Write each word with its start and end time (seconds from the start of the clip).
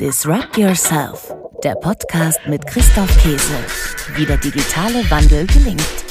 Disrupt 0.00 0.56
Yourself, 0.56 1.30
der 1.62 1.74
Podcast 1.74 2.40
mit 2.46 2.66
Christoph 2.66 3.14
Käse, 3.22 3.52
wie 4.14 4.24
der 4.24 4.38
digitale 4.38 5.04
Wandel 5.10 5.46
gelingt. 5.46 6.09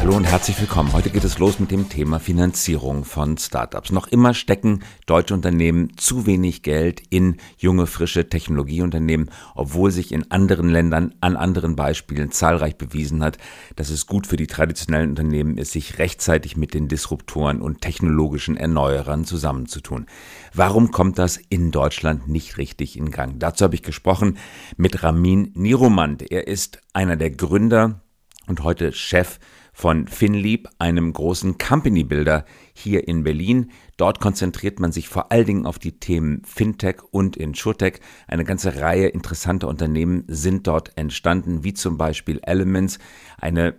Hallo 0.00 0.16
und 0.16 0.24
herzlich 0.24 0.60
willkommen. 0.60 0.92
Heute 0.92 1.10
geht 1.10 1.24
es 1.24 1.40
los 1.40 1.58
mit 1.58 1.72
dem 1.72 1.88
Thema 1.88 2.20
Finanzierung 2.20 3.04
von 3.04 3.36
Startups. 3.36 3.90
Noch 3.90 4.06
immer 4.06 4.32
stecken 4.32 4.84
deutsche 5.06 5.34
Unternehmen 5.34 5.96
zu 5.96 6.24
wenig 6.24 6.62
Geld 6.62 7.02
in 7.10 7.38
junge, 7.56 7.88
frische 7.88 8.28
Technologieunternehmen, 8.28 9.28
obwohl 9.56 9.90
sich 9.90 10.12
in 10.12 10.30
anderen 10.30 10.68
Ländern 10.68 11.16
an 11.20 11.36
anderen 11.36 11.74
Beispielen 11.74 12.30
zahlreich 12.30 12.78
bewiesen 12.78 13.24
hat, 13.24 13.38
dass 13.74 13.90
es 13.90 14.06
gut 14.06 14.28
für 14.28 14.36
die 14.36 14.46
traditionellen 14.46 15.10
Unternehmen 15.10 15.58
ist, 15.58 15.72
sich 15.72 15.98
rechtzeitig 15.98 16.56
mit 16.56 16.74
den 16.74 16.86
Disruptoren 16.86 17.60
und 17.60 17.80
technologischen 17.80 18.56
Erneuerern 18.56 19.24
zusammenzutun. 19.24 20.06
Warum 20.54 20.92
kommt 20.92 21.18
das 21.18 21.40
in 21.48 21.72
Deutschland 21.72 22.28
nicht 22.28 22.56
richtig 22.56 22.96
in 22.96 23.10
Gang? 23.10 23.40
Dazu 23.40 23.64
habe 23.64 23.74
ich 23.74 23.82
gesprochen 23.82 24.38
mit 24.76 25.02
Ramin 25.02 25.50
Niromand. 25.54 26.30
Er 26.30 26.46
ist 26.46 26.80
einer 26.92 27.16
der 27.16 27.32
Gründer 27.32 28.00
und 28.46 28.62
heute 28.62 28.92
Chef 28.92 29.40
von 29.78 30.08
FinLeap, 30.08 30.68
einem 30.80 31.12
großen 31.12 31.56
Company 31.56 32.02
Builder 32.02 32.44
hier 32.72 33.06
in 33.06 33.22
Berlin. 33.22 33.70
Dort 33.96 34.18
konzentriert 34.18 34.80
man 34.80 34.90
sich 34.90 35.08
vor 35.08 35.30
allen 35.30 35.46
Dingen 35.46 35.66
auf 35.66 35.78
die 35.78 36.00
Themen 36.00 36.42
Fintech 36.44 36.96
und 37.12 37.36
Insurtech. 37.36 38.00
Eine 38.26 38.42
ganze 38.42 38.80
Reihe 38.80 39.06
interessanter 39.06 39.68
Unternehmen 39.68 40.24
sind 40.26 40.66
dort 40.66 40.98
entstanden, 40.98 41.62
wie 41.62 41.74
zum 41.74 41.96
Beispiel 41.96 42.40
Elements, 42.42 42.98
eine 43.40 43.76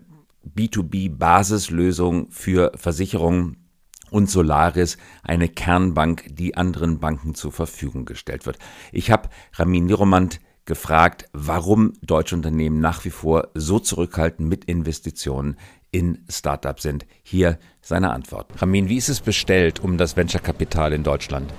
B2B-Basislösung 0.55 2.31
für 2.31 2.71
Versicherungen 2.75 3.67
und 4.09 4.29
Solaris, 4.29 4.97
eine 5.21 5.49
Kernbank, 5.49 6.27
die 6.29 6.55
anderen 6.55 6.99
Banken 6.99 7.35
zur 7.35 7.51
Verfügung 7.51 8.05
gestellt 8.05 8.45
wird. 8.45 8.57
Ich 8.93 9.11
habe 9.11 9.27
Ramin 9.51 9.87
Niromand 9.87 10.39
gefragt, 10.69 11.25
warum 11.33 11.93
deutsche 12.03 12.35
Unternehmen 12.35 12.79
nach 12.79 13.03
wie 13.03 13.09
vor 13.09 13.49
so 13.55 13.79
zurückhaltend 13.79 14.47
mit 14.47 14.65
Investitionen 14.65 15.57
in 15.91 16.23
Startups 16.29 16.83
sind. 16.83 17.05
Hier 17.23 17.57
seine 17.81 18.11
Antwort. 18.11 18.49
Ramin, 18.61 18.89
wie 18.89 18.97
ist 18.97 19.09
es 19.09 19.21
bestellt 19.21 19.79
um 19.79 19.97
das 19.97 20.15
Venture-Kapital 20.15 20.93
in 20.93 21.03
Deutschland? 21.03 21.51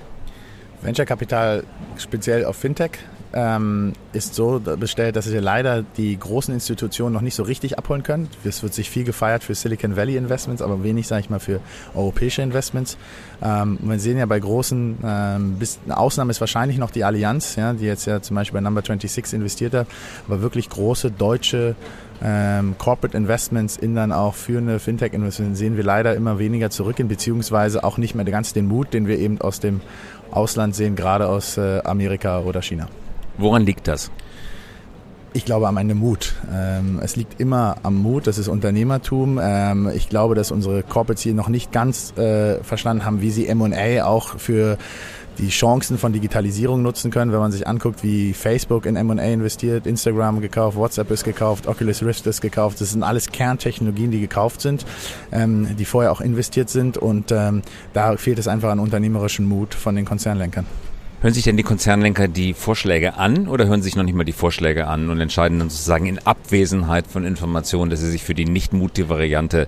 Venture-Kapital 0.81 1.63
speziell 1.97 2.45
auf 2.45 2.55
Fintech 2.55 2.91
ähm, 3.33 3.93
ist 4.13 4.35
so 4.35 4.59
bestellt, 4.59 5.15
dass 5.15 5.31
wir 5.31 5.41
leider 5.41 5.83
die 5.97 6.17
großen 6.17 6.53
Institutionen 6.53 7.13
noch 7.13 7.21
nicht 7.21 7.35
so 7.35 7.43
richtig 7.43 7.77
abholen 7.77 8.03
können. 8.03 8.29
Es 8.43 8.61
wird 8.61 8.73
sich 8.73 8.89
viel 8.89 9.03
gefeiert 9.03 9.43
für 9.43 9.55
Silicon 9.55 9.95
Valley 9.95 10.17
Investments, 10.17 10.61
aber 10.61 10.83
wenig, 10.83 11.07
sage 11.07 11.21
ich 11.21 11.29
mal, 11.29 11.39
für 11.39 11.61
europäische 11.95 12.41
Investments. 12.41 12.97
Ähm, 13.41 13.79
wir 13.81 13.99
sehen 13.99 14.17
ja 14.17 14.25
bei 14.25 14.39
großen, 14.39 14.97
ähm, 15.03 15.55
bis, 15.59 15.79
eine 15.85 15.97
Ausnahme 15.97 16.31
ist 16.31 16.41
wahrscheinlich 16.41 16.77
noch 16.77 16.91
die 16.91 17.03
Allianz, 17.03 17.55
ja, 17.55 17.73
die 17.73 17.85
jetzt 17.85 18.05
ja 18.05 18.21
zum 18.21 18.35
Beispiel 18.35 18.59
bei 18.59 18.61
Number 18.61 18.81
26 18.81 19.33
investiert 19.33 19.73
hat, 19.73 19.87
aber 20.27 20.41
wirklich 20.41 20.69
große 20.69 21.11
deutsche 21.11 21.75
ähm, 22.23 22.75
Corporate 22.77 23.17
Investments 23.17 23.77
in 23.77 23.95
dann 23.95 24.11
auch 24.11 24.35
führende 24.35 24.79
Fintech-Investments 24.79 25.57
sehen 25.57 25.75
wir 25.77 25.83
leider 25.83 26.15
immer 26.15 26.37
weniger 26.37 26.69
zurück 26.69 26.99
in, 26.99 27.07
beziehungsweise 27.07 27.83
auch 27.83 27.97
nicht 27.97 28.13
mehr 28.13 28.25
ganz 28.25 28.53
den 28.53 28.67
Mut, 28.67 28.93
den 28.93 29.07
wir 29.07 29.17
eben 29.17 29.41
aus 29.41 29.59
dem 29.59 29.81
Ausland 30.29 30.75
sehen, 30.75 30.95
gerade 30.95 31.27
aus 31.27 31.57
äh, 31.57 31.81
Amerika 31.83 32.41
oder 32.41 32.61
China. 32.61 32.87
Woran 33.41 33.63
liegt 33.63 33.87
das? 33.87 34.11
Ich 35.33 35.45
glaube 35.45 35.67
am 35.67 35.77
Ende 35.77 35.95
Mut. 35.95 36.35
Ähm, 36.53 36.99
es 37.01 37.15
liegt 37.15 37.39
immer 37.39 37.77
am 37.83 37.95
Mut, 37.95 38.27
das 38.27 38.37
ist 38.37 38.49
Unternehmertum. 38.49 39.39
Ähm, 39.41 39.89
ich 39.95 40.09
glaube, 40.09 40.35
dass 40.35 40.51
unsere 40.51 40.83
Corporates 40.83 41.23
hier 41.23 41.33
noch 41.33 41.47
nicht 41.47 41.71
ganz 41.71 42.15
äh, 42.17 42.61
verstanden 42.63 43.05
haben, 43.05 43.21
wie 43.21 43.31
sie 43.31 43.47
M&A 43.47 44.03
auch 44.03 44.37
für 44.37 44.77
die 45.37 45.47
Chancen 45.47 45.97
von 45.97 46.11
Digitalisierung 46.11 46.81
nutzen 46.83 47.09
können, 47.09 47.31
wenn 47.31 47.39
man 47.39 47.53
sich 47.53 47.65
anguckt, 47.65 48.03
wie 48.03 48.33
Facebook 48.33 48.85
in 48.85 48.97
M&A 48.97 49.23
investiert, 49.23 49.87
Instagram 49.87 50.41
gekauft, 50.41 50.77
WhatsApp 50.77 51.09
ist 51.09 51.23
gekauft, 51.23 51.65
Oculus 51.65 52.03
Rift 52.03 52.27
ist 52.27 52.41
gekauft. 52.41 52.81
Das 52.81 52.91
sind 52.91 53.01
alles 53.01 53.31
Kerntechnologien, 53.31 54.11
die 54.11 54.19
gekauft 54.19 54.59
sind, 54.59 54.85
ähm, 55.31 55.77
die 55.77 55.85
vorher 55.85 56.11
auch 56.11 56.21
investiert 56.21 56.69
sind 56.69 56.97
und 56.97 57.31
da 57.31 58.17
fehlt 58.17 58.37
es 58.37 58.49
einfach 58.49 58.69
an 58.69 58.79
unternehmerischen 58.79 59.47
Mut 59.47 59.73
von 59.73 59.95
den 59.95 60.03
Konzernlenkern. 60.03 60.65
Hören 61.21 61.35
sich 61.35 61.43
denn 61.43 61.55
die 61.55 61.61
Konzernlenker 61.61 62.27
die 62.27 62.55
Vorschläge 62.55 63.13
an 63.13 63.47
oder 63.47 63.67
hören 63.67 63.83
sich 63.83 63.95
noch 63.95 64.03
nicht 64.03 64.15
mal 64.15 64.23
die 64.23 64.31
Vorschläge 64.31 64.87
an 64.87 65.11
und 65.11 65.21
entscheiden 65.21 65.59
dann 65.59 65.69
sozusagen 65.69 66.07
in 66.07 66.17
Abwesenheit 66.17 67.05
von 67.05 67.25
Informationen, 67.25 67.91
dass 67.91 67.99
sie 67.99 68.09
sich 68.09 68.23
für 68.23 68.33
die 68.33 68.45
nicht 68.45 68.73
mutige 68.73 69.07
Variante 69.07 69.67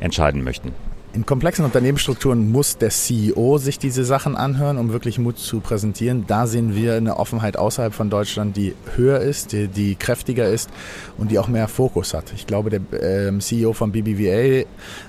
entscheiden 0.00 0.44
möchten? 0.44 0.72
In 1.14 1.26
komplexen 1.26 1.66
Unternehmensstrukturen 1.66 2.50
muss 2.50 2.78
der 2.78 2.88
CEO 2.88 3.58
sich 3.58 3.78
diese 3.78 4.02
Sachen 4.02 4.34
anhören, 4.34 4.78
um 4.78 4.94
wirklich 4.94 5.18
Mut 5.18 5.38
zu 5.38 5.60
präsentieren. 5.60 6.24
Da 6.26 6.46
sehen 6.46 6.74
wir 6.74 6.94
eine 6.94 7.18
Offenheit 7.18 7.58
außerhalb 7.58 7.92
von 7.92 8.08
Deutschland, 8.08 8.56
die 8.56 8.74
höher 8.96 9.20
ist, 9.20 9.52
die, 9.52 9.68
die 9.68 9.94
kräftiger 9.94 10.48
ist 10.48 10.70
und 11.18 11.30
die 11.30 11.38
auch 11.38 11.48
mehr 11.48 11.68
Fokus 11.68 12.14
hat. 12.14 12.32
Ich 12.34 12.46
glaube, 12.46 12.70
der 12.70 13.28
ähm, 13.28 13.40
CEO 13.42 13.74
von 13.74 13.92
BBVA, 13.92 14.64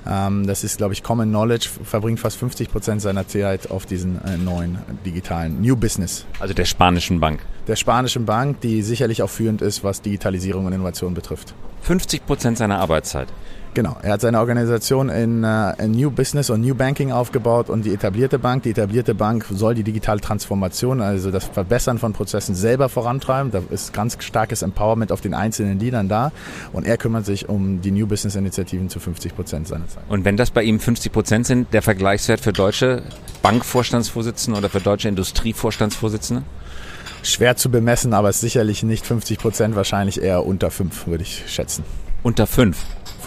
ähm, 0.06 0.46
das 0.46 0.66
ist, 0.66 0.78
glaube 0.78 0.92
ich, 0.92 1.04
Common 1.04 1.30
Knowledge, 1.30 1.70
verbringt 1.86 2.20
fast 2.20 2.36
50 2.36 2.70
Prozent 2.70 3.02
seiner 3.02 3.26
Zeit 3.26 3.72
auf 3.72 3.86
diesen 3.86 4.22
äh, 4.26 4.36
neuen 4.36 4.80
digitalen 5.06 5.62
New 5.62 5.78
Business. 5.78 6.26
Also 6.38 6.54
der 6.54 6.66
spanischen 6.66 7.22
Bank. 7.22 7.40
Der 7.68 7.78
spanischen 7.78 8.26
Bank, 8.26 8.60
die 8.60 8.82
sicherlich 8.82 9.24
auch 9.24 9.30
führend 9.30 9.62
ist, 9.62 9.86
was 9.86 10.02
Digitalisierung 10.02 10.66
und 10.66 10.74
Innovation 10.74 11.14
betrifft. 11.14 11.54
50 11.84 12.26
Prozent 12.26 12.58
seiner 12.58 12.80
Arbeitszeit. 12.80 13.28
Genau, 13.74 13.98
er 14.04 14.14
hat 14.14 14.22
seine 14.22 14.40
Organisation 14.40 15.10
in, 15.10 15.44
uh, 15.44 15.72
in, 15.80 15.92
New 15.92 16.12
Business 16.12 16.52
und 16.52 16.62
New 16.62 16.76
Banking 16.76 17.12
aufgebaut 17.12 17.72
und 17.72 17.84
die 17.86 17.94
etablierte 17.94 18.38
Bank. 18.38 18.64
Die 18.64 18.70
etablierte 18.70 19.16
Bank 19.16 19.48
soll 19.50 19.74
die 19.74 19.84
digitale 19.84 20.22
Transformation, 20.22 21.02
also 21.02 21.32
das 21.32 21.46
Verbessern 21.46 21.98
von 21.98 22.14
Prozessen 22.14 22.54
selber 22.54 22.88
vorantreiben. 22.88 23.52
Da 23.52 23.64
ist 23.72 23.92
ganz 23.92 24.16
starkes 24.20 24.62
Empowerment 24.62 25.12
auf 25.12 25.22
den 25.22 25.34
einzelnen 25.34 25.80
Leadern 25.80 26.08
da 26.08 26.32
und 26.72 26.86
er 26.86 26.98
kümmert 26.98 27.26
sich 27.26 27.50
um 27.50 27.82
die 27.82 27.90
New 27.90 28.06
Business 28.06 28.36
Initiativen 28.36 28.90
zu 28.90 29.00
50 29.00 29.36
Prozent 29.36 29.68
seiner 29.68 29.88
Zeit. 29.88 30.04
Und 30.08 30.24
wenn 30.24 30.38
das 30.38 30.52
bei 30.52 30.62
ihm 30.62 30.80
50 30.80 31.12
Prozent 31.12 31.48
sind, 31.48 31.74
der 31.74 31.82
Vergleichswert 31.82 32.42
für 32.42 32.54
deutsche 32.54 33.02
Bankvorstandsvorsitzende 33.42 34.60
oder 34.60 34.70
für 34.70 34.82
deutsche 34.82 35.10
Industrievorstandsvorsitzende? 35.10 36.44
Schwer 37.24 37.56
zu 37.56 37.72
bemessen, 37.72 38.14
aber 38.14 38.32
sicherlich 38.34 38.84
nicht 38.84 39.06
50 39.06 39.40
Prozent, 39.40 39.76
wahrscheinlich 39.76 40.22
eher 40.22 40.46
unter 40.46 40.70
5, 40.70 41.08
würde 41.08 41.24
ich 41.24 41.44
schätzen. 41.48 41.84
Unter 42.22 42.48
5? 42.48 42.78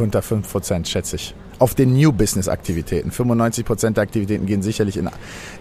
unter 0.00 0.22
5 0.22 0.50
Prozent, 0.50 0.88
schätze 0.88 1.16
ich. 1.16 1.34
Auf 1.58 1.74
den 1.74 1.94
New 1.94 2.12
Business 2.12 2.48
Aktivitäten. 2.48 3.10
95 3.10 3.64
Prozent 3.64 3.96
der 3.96 4.02
Aktivitäten 4.02 4.44
gehen 4.44 4.60
sicherlich 4.60 4.98
in 4.98 5.08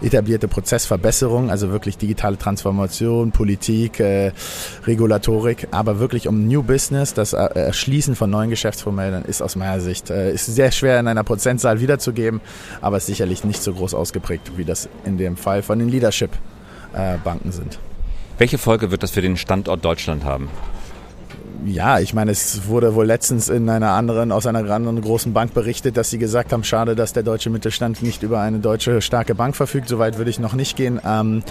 etablierte 0.02 0.46
Prozessverbesserung, 0.46 1.50
also 1.50 1.70
wirklich 1.70 1.96
digitale 1.96 2.36
Transformation, 2.36 3.32
Politik, 3.32 3.98
äh, 4.00 4.32
Regulatorik, 4.86 5.68
aber 5.70 5.98
wirklich 5.98 6.28
um 6.28 6.46
New 6.46 6.62
Business, 6.62 7.14
das 7.14 7.32
Erschließen 7.32 8.14
von 8.14 8.28
neuen 8.28 8.50
Geschäftsmodellen 8.50 9.24
ist 9.24 9.40
aus 9.40 9.56
meiner 9.56 9.80
Sicht 9.80 10.10
äh, 10.10 10.34
ist 10.34 10.44
sehr 10.44 10.70
schwer 10.70 11.00
in 11.00 11.08
einer 11.08 11.24
Prozentzahl 11.24 11.80
wiederzugeben, 11.80 12.42
aber 12.82 12.98
ist 12.98 13.06
sicherlich 13.06 13.44
nicht 13.44 13.62
so 13.62 13.72
groß 13.72 13.94
ausgeprägt, 13.94 14.52
wie 14.56 14.66
das 14.66 14.90
in 15.06 15.16
dem 15.16 15.38
Fall 15.38 15.62
von 15.62 15.78
den 15.78 15.88
Leadership 15.88 16.32
äh, 16.92 17.16
Banken 17.24 17.52
sind. 17.52 17.78
Welche 18.38 18.58
Folge 18.58 18.90
wird 18.90 19.02
das 19.02 19.12
für 19.12 19.22
den 19.22 19.36
Standort 19.36 19.84
Deutschland 19.84 20.24
haben? 20.24 20.50
ja, 21.66 21.98
ich 21.98 22.14
meine, 22.14 22.30
es 22.30 22.68
wurde 22.68 22.94
wohl 22.94 23.06
letztens 23.06 23.48
in 23.48 23.68
einer 23.68 23.90
anderen, 23.90 24.30
aus 24.32 24.46
einer 24.46 24.70
anderen 24.70 25.00
großen 25.00 25.32
Bank 25.32 25.54
berichtet, 25.54 25.96
dass 25.96 26.10
sie 26.10 26.18
gesagt 26.18 26.52
haben, 26.52 26.64
schade, 26.64 26.94
dass 26.94 27.12
der 27.12 27.22
deutsche 27.22 27.50
Mittelstand 27.50 28.02
nicht 28.02 28.22
über 28.22 28.40
eine 28.40 28.58
deutsche 28.58 29.00
starke 29.00 29.34
Bank 29.34 29.56
verfügt. 29.56 29.88
Soweit 29.88 30.18
würde 30.18 30.30
ich 30.30 30.38
noch 30.38 30.54
nicht 30.54 30.76
gehen. 30.76 31.00
Ähm, 31.04 31.42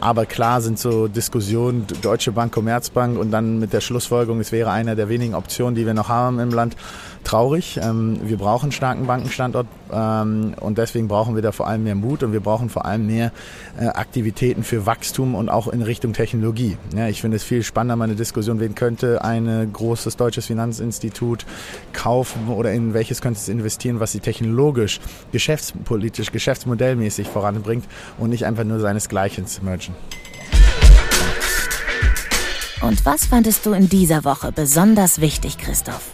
aber 0.00 0.26
klar 0.26 0.60
sind 0.60 0.78
so 0.78 1.08
Diskussionen, 1.08 1.86
Deutsche 2.02 2.32
Bank, 2.32 2.52
Commerzbank 2.52 3.18
und 3.18 3.30
dann 3.30 3.58
mit 3.58 3.72
der 3.72 3.80
Schlussfolgerung, 3.80 4.40
es 4.40 4.52
wäre 4.52 4.70
eine 4.70 4.96
der 4.96 5.08
wenigen 5.08 5.34
Optionen, 5.34 5.74
die 5.74 5.86
wir 5.86 5.94
noch 5.94 6.08
haben 6.08 6.38
im 6.38 6.50
Land, 6.50 6.76
traurig. 7.24 7.78
Ähm, 7.82 8.20
wir 8.22 8.36
brauchen 8.36 8.66
einen 8.66 8.72
starken 8.72 9.06
Bankenstandort 9.06 9.66
ähm, 9.92 10.54
und 10.60 10.78
deswegen 10.78 11.08
brauchen 11.08 11.34
wir 11.34 11.42
da 11.42 11.52
vor 11.52 11.66
allem 11.66 11.84
mehr 11.84 11.94
Mut 11.94 12.22
und 12.22 12.32
wir 12.32 12.40
brauchen 12.40 12.68
vor 12.68 12.84
allem 12.84 13.06
mehr 13.06 13.32
äh, 13.78 13.86
Aktivitäten 13.86 14.64
für 14.64 14.86
Wachstum 14.86 15.34
und 15.34 15.48
auch 15.48 15.68
in 15.68 15.82
Richtung 15.82 16.12
Technologie. 16.12 16.76
Ja, 16.96 17.08
ich 17.08 17.20
finde 17.20 17.36
es 17.36 17.44
viel 17.44 17.62
spannender, 17.62 17.96
mal 17.96 18.04
eine 18.04 18.14
Diskussion, 18.14 18.60
wen 18.60 18.74
könnte 18.74 19.22
ein 19.24 19.72
großes 19.72 20.16
deutsches 20.16 20.46
Finanzinstitut 20.46 21.46
kaufen 21.92 22.48
oder 22.48 22.72
in 22.72 22.94
welches 22.94 23.20
könnte 23.20 23.38
es 23.38 23.48
investieren, 23.48 24.00
was 24.00 24.12
sie 24.12 24.20
technologisch, 24.20 25.00
geschäftspolitisch, 25.32 26.32
geschäftsmodellmäßig 26.32 27.28
voranbringt 27.28 27.84
und 28.18 28.30
nicht 28.30 28.46
einfach 28.46 28.64
nur 28.64 28.80
seinesgleichen 28.80 29.46
mergen. 29.62 29.94
Und 32.82 33.06
was 33.06 33.26
fandest 33.26 33.64
du 33.64 33.72
in 33.72 33.88
dieser 33.88 34.24
Woche 34.24 34.50
besonders 34.50 35.20
wichtig, 35.20 35.56
Christoph? 35.56 36.10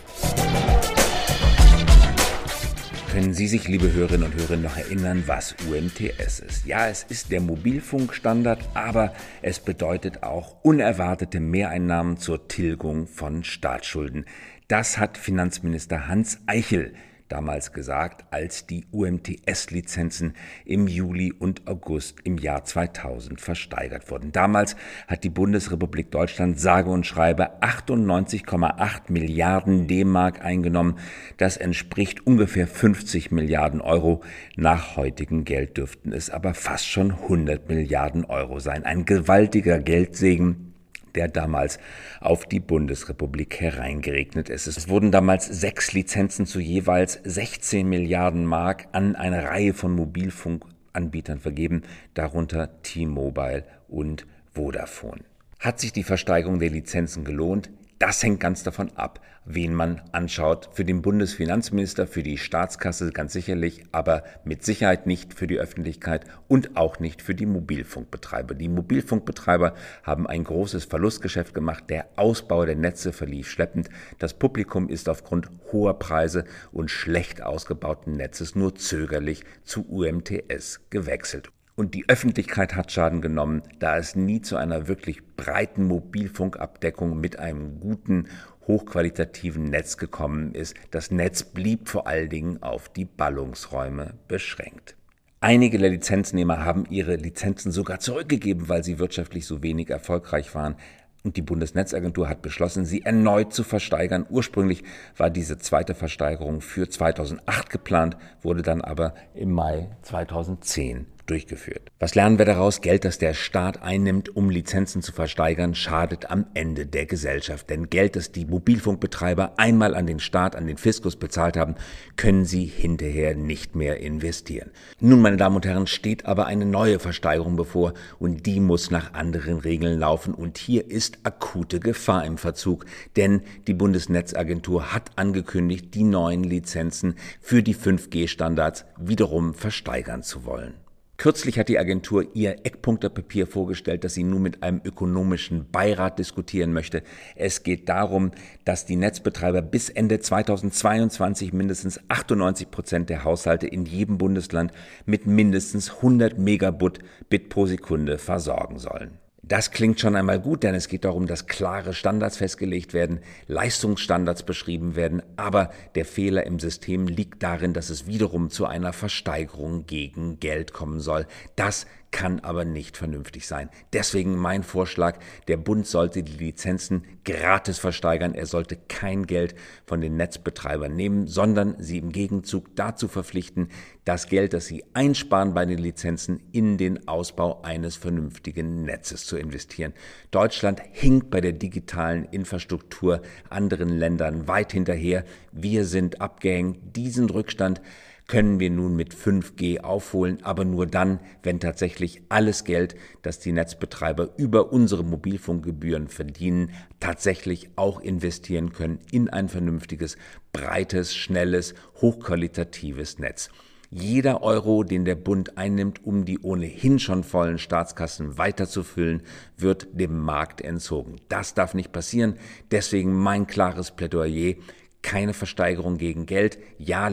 Können 3.18 3.34
Sie 3.34 3.48
sich, 3.48 3.66
liebe 3.66 3.92
Hörerinnen 3.92 4.30
und 4.30 4.40
Hörer, 4.40 4.56
noch 4.56 4.76
erinnern, 4.76 5.24
was 5.26 5.56
UMTS 5.68 6.38
ist? 6.38 6.66
Ja, 6.66 6.86
es 6.86 7.02
ist 7.02 7.32
der 7.32 7.40
Mobilfunkstandard, 7.40 8.60
aber 8.74 9.12
es 9.42 9.58
bedeutet 9.58 10.22
auch 10.22 10.62
unerwartete 10.62 11.40
Mehreinnahmen 11.40 12.18
zur 12.18 12.46
Tilgung 12.46 13.08
von 13.08 13.42
Staatsschulden. 13.42 14.24
Das 14.68 14.98
hat 14.98 15.18
Finanzminister 15.18 16.06
Hans 16.06 16.38
Eichel 16.46 16.94
damals 17.28 17.72
gesagt, 17.72 18.24
als 18.30 18.66
die 18.66 18.86
UMTS-Lizenzen 18.90 20.34
im 20.64 20.88
Juli 20.88 21.32
und 21.32 21.66
August 21.66 22.18
im 22.24 22.38
Jahr 22.38 22.64
2000 22.64 23.40
versteigert 23.40 24.10
wurden. 24.10 24.32
Damals 24.32 24.76
hat 25.06 25.24
die 25.24 25.30
Bundesrepublik 25.30 26.10
Deutschland 26.10 26.58
sage 26.58 26.90
und 26.90 27.06
schreibe 27.06 27.62
98,8 27.62 29.12
Milliarden 29.12 29.86
D-Mark 29.86 30.44
eingenommen. 30.44 30.98
Das 31.36 31.56
entspricht 31.56 32.26
ungefähr 32.26 32.66
50 32.66 33.30
Milliarden 33.30 33.80
Euro. 33.80 34.22
Nach 34.56 34.96
heutigem 34.96 35.44
Geld 35.44 35.76
dürften 35.76 36.12
es 36.12 36.30
aber 36.30 36.54
fast 36.54 36.86
schon 36.86 37.12
100 37.12 37.68
Milliarden 37.68 38.24
Euro 38.24 38.58
sein. 38.58 38.84
Ein 38.84 39.04
gewaltiger 39.04 39.78
Geldsegen 39.78 40.67
der 41.14 41.28
damals 41.28 41.78
auf 42.20 42.44
die 42.44 42.60
Bundesrepublik 42.60 43.60
hereingeregnet 43.60 44.48
ist. 44.48 44.66
Es 44.66 44.88
wurden 44.88 45.10
damals 45.10 45.46
sechs 45.46 45.92
Lizenzen 45.92 46.46
zu 46.46 46.60
jeweils 46.60 47.20
16 47.24 47.88
Milliarden 47.88 48.44
Mark 48.44 48.88
an 48.92 49.16
eine 49.16 49.44
Reihe 49.44 49.74
von 49.74 49.94
Mobilfunkanbietern 49.94 51.40
vergeben, 51.40 51.82
darunter 52.14 52.82
T-Mobile 52.82 53.64
und 53.88 54.26
Vodafone. 54.52 55.22
Hat 55.60 55.80
sich 55.80 55.92
die 55.92 56.04
Versteigerung 56.04 56.58
der 56.58 56.70
Lizenzen 56.70 57.24
gelohnt? 57.24 57.70
Das 57.98 58.22
hängt 58.22 58.38
ganz 58.38 58.62
davon 58.62 58.92
ab, 58.94 59.20
wen 59.44 59.74
man 59.74 60.00
anschaut. 60.12 60.68
Für 60.72 60.84
den 60.84 61.02
Bundesfinanzminister, 61.02 62.06
für 62.06 62.22
die 62.22 62.38
Staatskasse 62.38 63.10
ganz 63.10 63.32
sicherlich, 63.32 63.82
aber 63.90 64.22
mit 64.44 64.64
Sicherheit 64.64 65.08
nicht 65.08 65.34
für 65.34 65.48
die 65.48 65.58
Öffentlichkeit 65.58 66.24
und 66.46 66.76
auch 66.76 67.00
nicht 67.00 67.22
für 67.22 67.34
die 67.34 67.46
Mobilfunkbetreiber. 67.46 68.54
Die 68.54 68.68
Mobilfunkbetreiber 68.68 69.74
haben 70.04 70.28
ein 70.28 70.44
großes 70.44 70.84
Verlustgeschäft 70.84 71.54
gemacht. 71.54 71.90
Der 71.90 72.06
Ausbau 72.14 72.64
der 72.66 72.76
Netze 72.76 73.12
verlief 73.12 73.50
schleppend. 73.50 73.90
Das 74.20 74.32
Publikum 74.32 74.88
ist 74.88 75.08
aufgrund 75.08 75.48
hoher 75.72 75.98
Preise 75.98 76.44
und 76.70 76.92
schlecht 76.92 77.42
ausgebauten 77.42 78.12
Netzes 78.12 78.54
nur 78.54 78.76
zögerlich 78.76 79.42
zu 79.64 79.84
UMTS 79.88 80.82
gewechselt. 80.90 81.50
Und 81.78 81.94
die 81.94 82.08
Öffentlichkeit 82.08 82.74
hat 82.74 82.90
Schaden 82.90 83.20
genommen, 83.20 83.62
da 83.78 83.98
es 83.98 84.16
nie 84.16 84.40
zu 84.40 84.56
einer 84.56 84.88
wirklich 84.88 85.36
breiten 85.36 85.84
Mobilfunkabdeckung 85.84 87.20
mit 87.20 87.38
einem 87.38 87.78
guten, 87.78 88.26
hochqualitativen 88.66 89.62
Netz 89.62 89.96
gekommen 89.96 90.56
ist. 90.56 90.74
Das 90.90 91.12
Netz 91.12 91.44
blieb 91.44 91.88
vor 91.88 92.08
allen 92.08 92.30
Dingen 92.30 92.64
auf 92.64 92.88
die 92.88 93.04
Ballungsräume 93.04 94.14
beschränkt. 94.26 94.96
Einige 95.38 95.78
der 95.78 95.90
Lizenznehmer 95.90 96.64
haben 96.64 96.84
ihre 96.90 97.14
Lizenzen 97.14 97.70
sogar 97.70 98.00
zurückgegeben, 98.00 98.68
weil 98.68 98.82
sie 98.82 98.98
wirtschaftlich 98.98 99.46
so 99.46 99.62
wenig 99.62 99.88
erfolgreich 99.88 100.52
waren. 100.56 100.74
Und 101.22 101.36
die 101.36 101.42
Bundesnetzagentur 101.42 102.28
hat 102.28 102.42
beschlossen, 102.42 102.86
sie 102.86 103.02
erneut 103.02 103.52
zu 103.52 103.62
versteigern. 103.62 104.26
Ursprünglich 104.28 104.82
war 105.16 105.30
diese 105.30 105.58
zweite 105.58 105.94
Versteigerung 105.94 106.60
für 106.60 106.88
2008 106.88 107.70
geplant, 107.70 108.16
wurde 108.42 108.62
dann 108.62 108.80
aber 108.80 109.14
im 109.32 109.52
Mai 109.52 109.90
2010 110.02 111.06
durchgeführt. 111.30 111.90
Was 111.98 112.14
lernen 112.14 112.38
wir 112.38 112.44
daraus? 112.44 112.80
Geld, 112.80 113.04
das 113.04 113.18
der 113.18 113.34
Staat 113.34 113.82
einnimmt, 113.82 114.34
um 114.34 114.50
Lizenzen 114.50 115.02
zu 115.02 115.12
versteigern, 115.12 115.74
schadet 115.74 116.30
am 116.30 116.46
Ende 116.54 116.86
der 116.86 117.06
Gesellschaft. 117.06 117.70
Denn 117.70 117.90
Geld, 117.90 118.16
das 118.16 118.32
die 118.32 118.46
Mobilfunkbetreiber 118.46 119.54
einmal 119.58 119.94
an 119.94 120.06
den 120.06 120.20
Staat, 120.20 120.56
an 120.56 120.66
den 120.66 120.78
Fiskus 120.78 121.16
bezahlt 121.16 121.56
haben, 121.56 121.74
können 122.16 122.44
sie 122.44 122.64
hinterher 122.64 123.34
nicht 123.34 123.76
mehr 123.76 124.00
investieren. 124.00 124.70
Nun, 125.00 125.20
meine 125.20 125.36
Damen 125.36 125.56
und 125.56 125.66
Herren, 125.66 125.86
steht 125.86 126.26
aber 126.26 126.46
eine 126.46 126.66
neue 126.66 126.98
Versteigerung 126.98 127.56
bevor 127.56 127.94
und 128.18 128.46
die 128.46 128.60
muss 128.60 128.90
nach 128.90 129.14
anderen 129.14 129.58
Regeln 129.58 129.98
laufen. 129.98 130.34
Und 130.34 130.58
hier 130.58 130.90
ist 130.90 131.18
akute 131.24 131.80
Gefahr 131.80 132.24
im 132.24 132.38
Verzug, 132.38 132.86
denn 133.16 133.42
die 133.66 133.74
Bundesnetzagentur 133.74 134.92
hat 134.94 135.10
angekündigt, 135.16 135.94
die 135.94 136.04
neuen 136.04 136.44
Lizenzen 136.44 137.16
für 137.40 137.62
die 137.62 137.74
5G-Standards 137.74 138.84
wiederum 138.98 139.54
versteigern 139.54 140.22
zu 140.22 140.44
wollen. 140.44 140.74
Kürzlich 141.20 141.58
hat 141.58 141.68
die 141.68 141.80
Agentur 141.80 142.28
ihr 142.34 142.64
Eckpunktepapier 142.64 143.48
vorgestellt, 143.48 144.04
das 144.04 144.14
sie 144.14 144.22
nun 144.22 144.40
mit 144.40 144.62
einem 144.62 144.80
ökonomischen 144.84 145.68
Beirat 145.68 146.20
diskutieren 146.20 146.72
möchte. 146.72 147.02
Es 147.34 147.64
geht 147.64 147.88
darum, 147.88 148.30
dass 148.64 148.86
die 148.86 148.94
Netzbetreiber 148.94 149.60
bis 149.60 149.88
Ende 149.88 150.20
2022 150.20 151.52
mindestens 151.52 151.98
98 152.06 152.70
Prozent 152.70 153.10
der 153.10 153.24
Haushalte 153.24 153.66
in 153.66 153.84
jedem 153.84 154.16
Bundesland 154.16 154.70
mit 155.06 155.26
mindestens 155.26 155.96
100 155.96 156.38
Megabit 156.38 157.00
pro 157.48 157.66
Sekunde 157.66 158.18
versorgen 158.18 158.78
sollen. 158.78 159.18
Das 159.48 159.70
klingt 159.70 159.98
schon 159.98 160.14
einmal 160.14 160.40
gut, 160.40 160.62
denn 160.62 160.74
es 160.74 160.88
geht 160.88 161.06
darum, 161.06 161.26
dass 161.26 161.46
klare 161.46 161.94
Standards 161.94 162.36
festgelegt 162.36 162.92
werden, 162.92 163.20
Leistungsstandards 163.46 164.42
beschrieben 164.42 164.94
werden, 164.94 165.22
aber 165.36 165.70
der 165.94 166.04
Fehler 166.04 166.44
im 166.44 166.58
System 166.58 167.08
liegt 167.08 167.42
darin, 167.42 167.72
dass 167.72 167.88
es 167.88 168.06
wiederum 168.06 168.50
zu 168.50 168.66
einer 168.66 168.92
Versteigerung 168.92 169.86
gegen 169.86 170.38
Geld 170.38 170.74
kommen 170.74 171.00
soll. 171.00 171.26
Das 171.56 171.86
kann 172.10 172.40
aber 172.40 172.64
nicht 172.64 172.96
vernünftig 172.96 173.46
sein. 173.46 173.68
Deswegen 173.92 174.36
mein 174.36 174.62
Vorschlag, 174.62 175.18
der 175.46 175.56
Bund 175.56 175.86
sollte 175.86 176.22
die 176.22 176.36
Lizenzen 176.36 177.04
gratis 177.24 177.78
versteigern. 177.78 178.34
Er 178.34 178.46
sollte 178.46 178.76
kein 178.76 179.26
Geld 179.26 179.54
von 179.86 180.00
den 180.00 180.16
Netzbetreibern 180.16 180.94
nehmen, 180.94 181.26
sondern 181.26 181.76
sie 181.78 181.98
im 181.98 182.12
Gegenzug 182.12 182.74
dazu 182.76 183.08
verpflichten, 183.08 183.68
das 184.04 184.28
Geld, 184.28 184.54
das 184.54 184.66
sie 184.66 184.84
einsparen 184.94 185.52
bei 185.52 185.66
den 185.66 185.78
Lizenzen, 185.78 186.40
in 186.50 186.78
den 186.78 187.06
Ausbau 187.08 187.60
eines 187.62 187.96
vernünftigen 187.96 188.84
Netzes 188.84 189.26
zu 189.26 189.36
investieren. 189.36 189.92
Deutschland 190.30 190.80
hinkt 190.92 191.30
bei 191.30 191.42
der 191.42 191.52
digitalen 191.52 192.24
Infrastruktur 192.24 193.20
anderen 193.50 193.90
Ländern 193.90 194.48
weit 194.48 194.72
hinterher. 194.72 195.24
Wir 195.52 195.84
sind 195.84 196.22
abgehängt. 196.22 196.96
Diesen 196.96 197.28
Rückstand 197.28 197.82
können 198.28 198.60
wir 198.60 198.70
nun 198.70 198.94
mit 198.94 199.14
5G 199.14 199.80
aufholen, 199.80 200.38
aber 200.42 200.64
nur 200.64 200.86
dann, 200.86 201.18
wenn 201.42 201.60
tatsächlich 201.60 202.22
alles 202.28 202.64
Geld, 202.64 202.94
das 203.22 203.40
die 203.40 203.52
Netzbetreiber 203.52 204.28
über 204.36 204.70
unsere 204.70 205.02
Mobilfunkgebühren 205.02 206.08
verdienen, 206.08 206.70
tatsächlich 207.00 207.70
auch 207.76 208.00
investieren 208.00 208.72
können 208.72 209.00
in 209.10 209.30
ein 209.30 209.48
vernünftiges, 209.48 210.18
breites, 210.52 211.16
schnelles, 211.16 211.74
hochqualitatives 212.00 213.18
Netz. 213.18 213.48
Jeder 213.90 214.42
Euro, 214.42 214.84
den 214.84 215.06
der 215.06 215.14
Bund 215.14 215.56
einnimmt, 215.56 216.04
um 216.04 216.26
die 216.26 216.38
ohnehin 216.40 216.98
schon 216.98 217.24
vollen 217.24 217.56
Staatskassen 217.56 218.36
weiterzufüllen, 218.36 219.22
wird 219.56 219.88
dem 219.92 220.18
Markt 220.20 220.60
entzogen. 220.60 221.16
Das 221.30 221.54
darf 221.54 221.72
nicht 221.72 221.90
passieren. 221.90 222.34
Deswegen 222.70 223.14
mein 223.14 223.46
klares 223.46 223.92
Plädoyer 223.92 224.56
keine 225.00 225.32
Versteigerung 225.32 225.96
gegen 225.96 226.26
Geld, 226.26 226.58
ja 226.76 227.08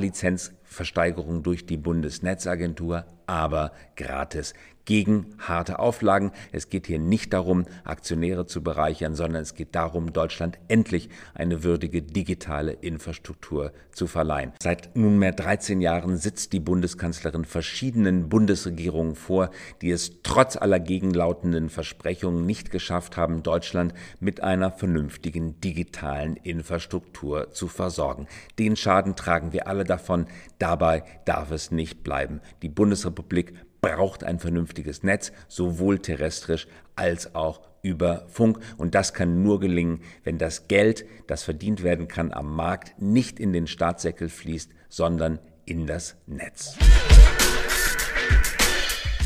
Lizenzversteigerung 0.76 1.42
durch 1.42 1.66
die 1.66 1.78
Bundesnetzagentur, 1.78 3.06
aber 3.28 3.72
gratis 3.96 4.54
gegen 4.86 5.36
harte 5.40 5.80
Auflagen. 5.80 6.32
Es 6.52 6.70
geht 6.70 6.88
hier 6.88 7.00
nicht 7.00 7.34
darum, 7.34 7.66
Aktionäre 7.84 8.46
zu 8.46 8.64
bereichern, 8.64 9.16
sondern 9.16 9.42
es 9.42 9.56
geht 9.56 9.76
darum, 9.76 10.14
Deutschland 10.14 10.60
endlich 10.68 11.10
eine 11.34 11.64
würdige 11.64 12.02
digitale 12.02 12.72
Infrastruktur 12.72 13.74
zu 13.92 14.08
verleihen. 14.08 14.54
Seit 14.62 14.96
nunmehr 14.96 15.32
13 15.32 15.82
Jahren 15.82 16.18
sitzt 16.18 16.54
die 16.54 16.60
Bundeskanzlerin 16.60 17.46
verschiedenen 17.46 18.30
Bundesregierungen 18.30 19.16
vor, 19.16 19.50
die 19.82 19.92
es 19.92 20.22
trotz 20.22 20.56
aller 20.56 20.80
gegenlautenden 20.80 21.70
Versprechungen 21.70 22.46
nicht 22.46 22.72
geschafft 22.72 23.18
haben, 23.18 23.44
Deutschland 23.44 23.94
mit 24.20 24.44
einer 24.44 24.72
vernünftigen 24.72 25.60
digitalen 25.62 26.36
Infrastruktur 26.36 27.52
zu 27.52 27.68
versorgen. 27.68 28.28
Den 28.60 28.76
Schaden 28.76 29.16
tragen 29.16 29.52
wir 29.52 29.68
alle 29.68 29.84
davon. 29.84 30.28
Dabei 30.66 31.04
darf 31.26 31.52
es 31.52 31.70
nicht 31.70 32.02
bleiben. 32.02 32.42
Die 32.64 32.70
Bundesrepublik 32.70 33.54
braucht 33.82 34.24
ein 34.24 34.40
vernünftiges 34.40 35.04
Netz, 35.04 35.32
sowohl 35.48 36.00
terrestrisch 36.00 36.68
als 36.96 37.36
auch 37.36 37.62
über 37.84 38.26
Funk. 38.30 38.58
Und 38.76 38.96
das 38.96 39.14
kann 39.14 39.44
nur 39.44 39.60
gelingen, 39.60 40.02
wenn 40.24 40.40
das 40.40 40.68
Geld, 40.68 41.06
das 41.28 41.44
verdient 41.44 41.84
werden 41.84 42.08
kann 42.08 42.34
am 42.34 42.56
Markt, 42.56 43.00
nicht 43.00 43.40
in 43.40 43.54
den 43.54 43.68
Staatssäckel 43.68 44.28
fließt, 44.28 44.72
sondern 44.90 45.38
in 45.66 45.86
das 45.86 46.16
Netz. 46.26 46.76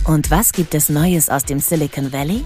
Und 0.03 0.29
was 0.31 0.51
gibt 0.51 0.75
es 0.75 0.89
Neues 0.89 1.29
aus 1.29 1.45
dem 1.45 1.59
Silicon 1.59 2.11
Valley? 2.11 2.43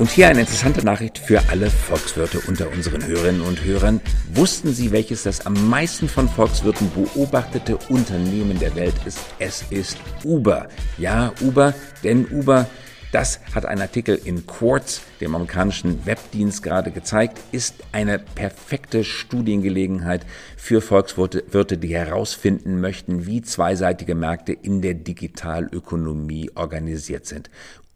Und 0.00 0.10
hier 0.10 0.28
eine 0.28 0.40
interessante 0.40 0.82
Nachricht 0.82 1.18
für 1.18 1.42
alle 1.50 1.68
Volkswirte 1.68 2.40
unter 2.48 2.72
unseren 2.72 3.06
Hörerinnen 3.06 3.42
und 3.42 3.62
Hörern. 3.62 4.00
Wussten 4.32 4.72
Sie, 4.72 4.92
welches 4.92 5.24
das 5.24 5.44
am 5.44 5.68
meisten 5.68 6.08
von 6.08 6.26
Volkswirten 6.26 6.90
beobachtete 6.94 7.76
Unternehmen 7.90 8.58
der 8.58 8.74
Welt 8.76 8.94
ist? 9.04 9.18
Es 9.38 9.62
ist 9.68 9.98
Uber. 10.24 10.68
Ja, 10.96 11.34
Uber, 11.42 11.74
denn 12.02 12.26
Uber 12.30 12.66
das 13.12 13.40
hat 13.56 13.66
ein 13.66 13.80
Artikel 13.80 14.20
in 14.24 14.46
Quartz, 14.46 15.00
dem 15.20 15.34
amerikanischen 15.34 16.06
Webdienst, 16.06 16.62
gerade 16.62 16.92
gezeigt, 16.92 17.40
ist 17.50 17.82
eine 17.90 18.20
perfekte 18.20 19.02
Studiengelegenheit 19.02 20.24
für 20.56 20.80
Volkswirte, 20.80 21.76
die 21.76 21.92
herausfinden 21.92 22.80
möchten, 22.80 23.26
wie 23.26 23.42
zweiseitige 23.42 24.14
Märkte 24.14 24.52
in 24.52 24.80
der 24.80 24.94
Digitalökonomie 24.94 26.52
organisiert 26.54 27.26
sind. 27.26 27.50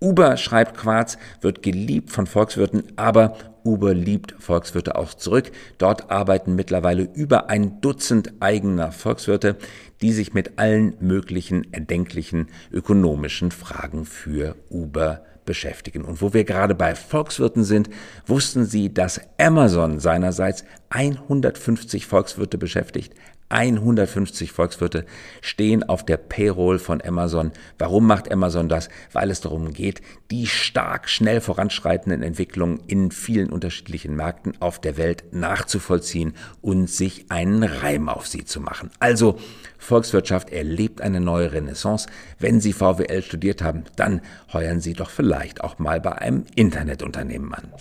Uber, 0.04 0.36
schreibt 0.36 0.76
Quarz, 0.76 1.16
wird 1.40 1.62
geliebt 1.62 2.10
von 2.10 2.26
Volkswirten, 2.26 2.84
aber 2.96 3.38
Uber 3.64 3.94
liebt 3.94 4.34
Volkswirte 4.38 4.96
auch 4.96 5.14
zurück. 5.14 5.50
Dort 5.78 6.10
arbeiten 6.10 6.54
mittlerweile 6.54 7.08
über 7.14 7.48
ein 7.48 7.80
Dutzend 7.80 8.34
eigener 8.40 8.92
Volkswirte, 8.92 9.56
die 10.02 10.12
sich 10.12 10.34
mit 10.34 10.58
allen 10.58 10.94
möglichen 11.00 11.72
erdenklichen 11.72 12.48
ökonomischen 12.70 13.50
Fragen 13.50 14.04
für 14.04 14.56
Uber 14.68 15.22
beschäftigen. 15.46 16.04
Und 16.04 16.20
wo 16.20 16.34
wir 16.34 16.44
gerade 16.44 16.74
bei 16.74 16.94
Volkswirten 16.94 17.64
sind, 17.64 17.88
wussten 18.26 18.66
Sie, 18.66 18.92
dass 18.92 19.22
Amazon 19.38 20.00
seinerseits 20.00 20.64
150 20.90 22.06
Volkswirte 22.06 22.58
beschäftigt? 22.58 23.14
150 23.54 24.50
Volkswirte 24.50 25.06
stehen 25.40 25.84
auf 25.84 26.04
der 26.04 26.16
Payroll 26.16 26.80
von 26.80 27.00
Amazon. 27.00 27.52
Warum 27.78 28.06
macht 28.06 28.30
Amazon 28.32 28.68
das? 28.68 28.88
Weil 29.12 29.30
es 29.30 29.40
darum 29.40 29.72
geht, 29.72 30.02
die 30.32 30.48
stark 30.48 31.08
schnell 31.08 31.40
voranschreitenden 31.40 32.22
Entwicklungen 32.22 32.80
in 32.88 33.12
vielen 33.12 33.50
unterschiedlichen 33.50 34.16
Märkten 34.16 34.60
auf 34.60 34.80
der 34.80 34.96
Welt 34.96 35.24
nachzuvollziehen 35.32 36.34
und 36.62 36.90
sich 36.90 37.30
einen 37.30 37.62
Reim 37.62 38.08
auf 38.08 38.26
sie 38.26 38.44
zu 38.44 38.60
machen. 38.60 38.90
Also 38.98 39.38
Volkswirtschaft 39.78 40.50
erlebt 40.50 41.00
eine 41.00 41.20
neue 41.20 41.52
Renaissance. 41.52 42.08
Wenn 42.40 42.60
Sie 42.60 42.72
VWL 42.72 43.22
studiert 43.22 43.62
haben, 43.62 43.84
dann 43.96 44.20
heuern 44.52 44.80
Sie 44.80 44.94
doch 44.94 45.10
vielleicht 45.10 45.62
auch 45.62 45.78
mal 45.78 46.00
bei 46.00 46.12
einem 46.12 46.44
Internetunternehmen 46.56 47.54
an. 47.54 47.72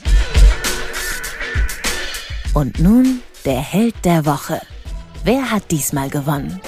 Und 2.53 2.79
nun 2.79 3.21
der 3.45 3.59
Held 3.59 3.95
der 4.05 4.25
Woche. 4.25 4.61
Wer 5.25 5.51
hat 5.51 5.71
diesmal 5.71 6.09
gewonnen? 6.09 6.59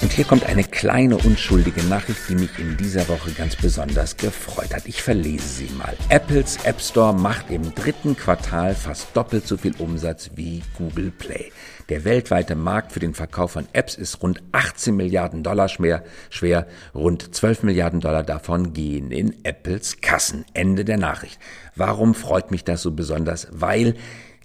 Und 0.00 0.12
hier 0.12 0.24
kommt 0.24 0.46
eine 0.46 0.64
kleine 0.64 1.18
unschuldige 1.18 1.82
Nachricht, 1.84 2.20
die 2.30 2.36
mich 2.36 2.58
in 2.58 2.78
dieser 2.78 3.06
Woche 3.08 3.32
ganz 3.32 3.54
besonders 3.54 4.16
gefreut 4.16 4.74
hat. 4.74 4.86
Ich 4.86 5.02
verlese 5.02 5.46
sie 5.46 5.68
mal. 5.76 5.94
Apples 6.08 6.56
App 6.64 6.80
Store 6.80 7.12
macht 7.12 7.50
im 7.50 7.74
dritten 7.74 8.16
Quartal 8.16 8.74
fast 8.74 9.14
doppelt 9.14 9.46
so 9.46 9.58
viel 9.58 9.74
Umsatz 9.76 10.30
wie 10.36 10.62
Google 10.78 11.10
Play. 11.10 11.52
Der 11.90 12.04
weltweite 12.04 12.54
Markt 12.54 12.92
für 12.92 13.00
den 13.00 13.12
Verkauf 13.12 13.52
von 13.52 13.66
Apps 13.74 13.94
ist 13.94 14.22
rund 14.22 14.42
18 14.52 14.96
Milliarden 14.96 15.42
Dollar 15.42 15.68
schwer, 15.68 16.02
schwer. 16.30 16.66
Rund 16.94 17.34
12 17.34 17.62
Milliarden 17.62 18.00
Dollar 18.00 18.22
davon 18.22 18.72
gehen 18.72 19.10
in 19.10 19.34
Apples 19.44 20.00
Kassen. 20.00 20.46
Ende 20.54 20.86
der 20.86 20.96
Nachricht. 20.96 21.38
Warum 21.74 22.14
freut 22.14 22.50
mich 22.50 22.64
das 22.64 22.80
so 22.80 22.92
besonders? 22.92 23.48
Weil 23.50 23.96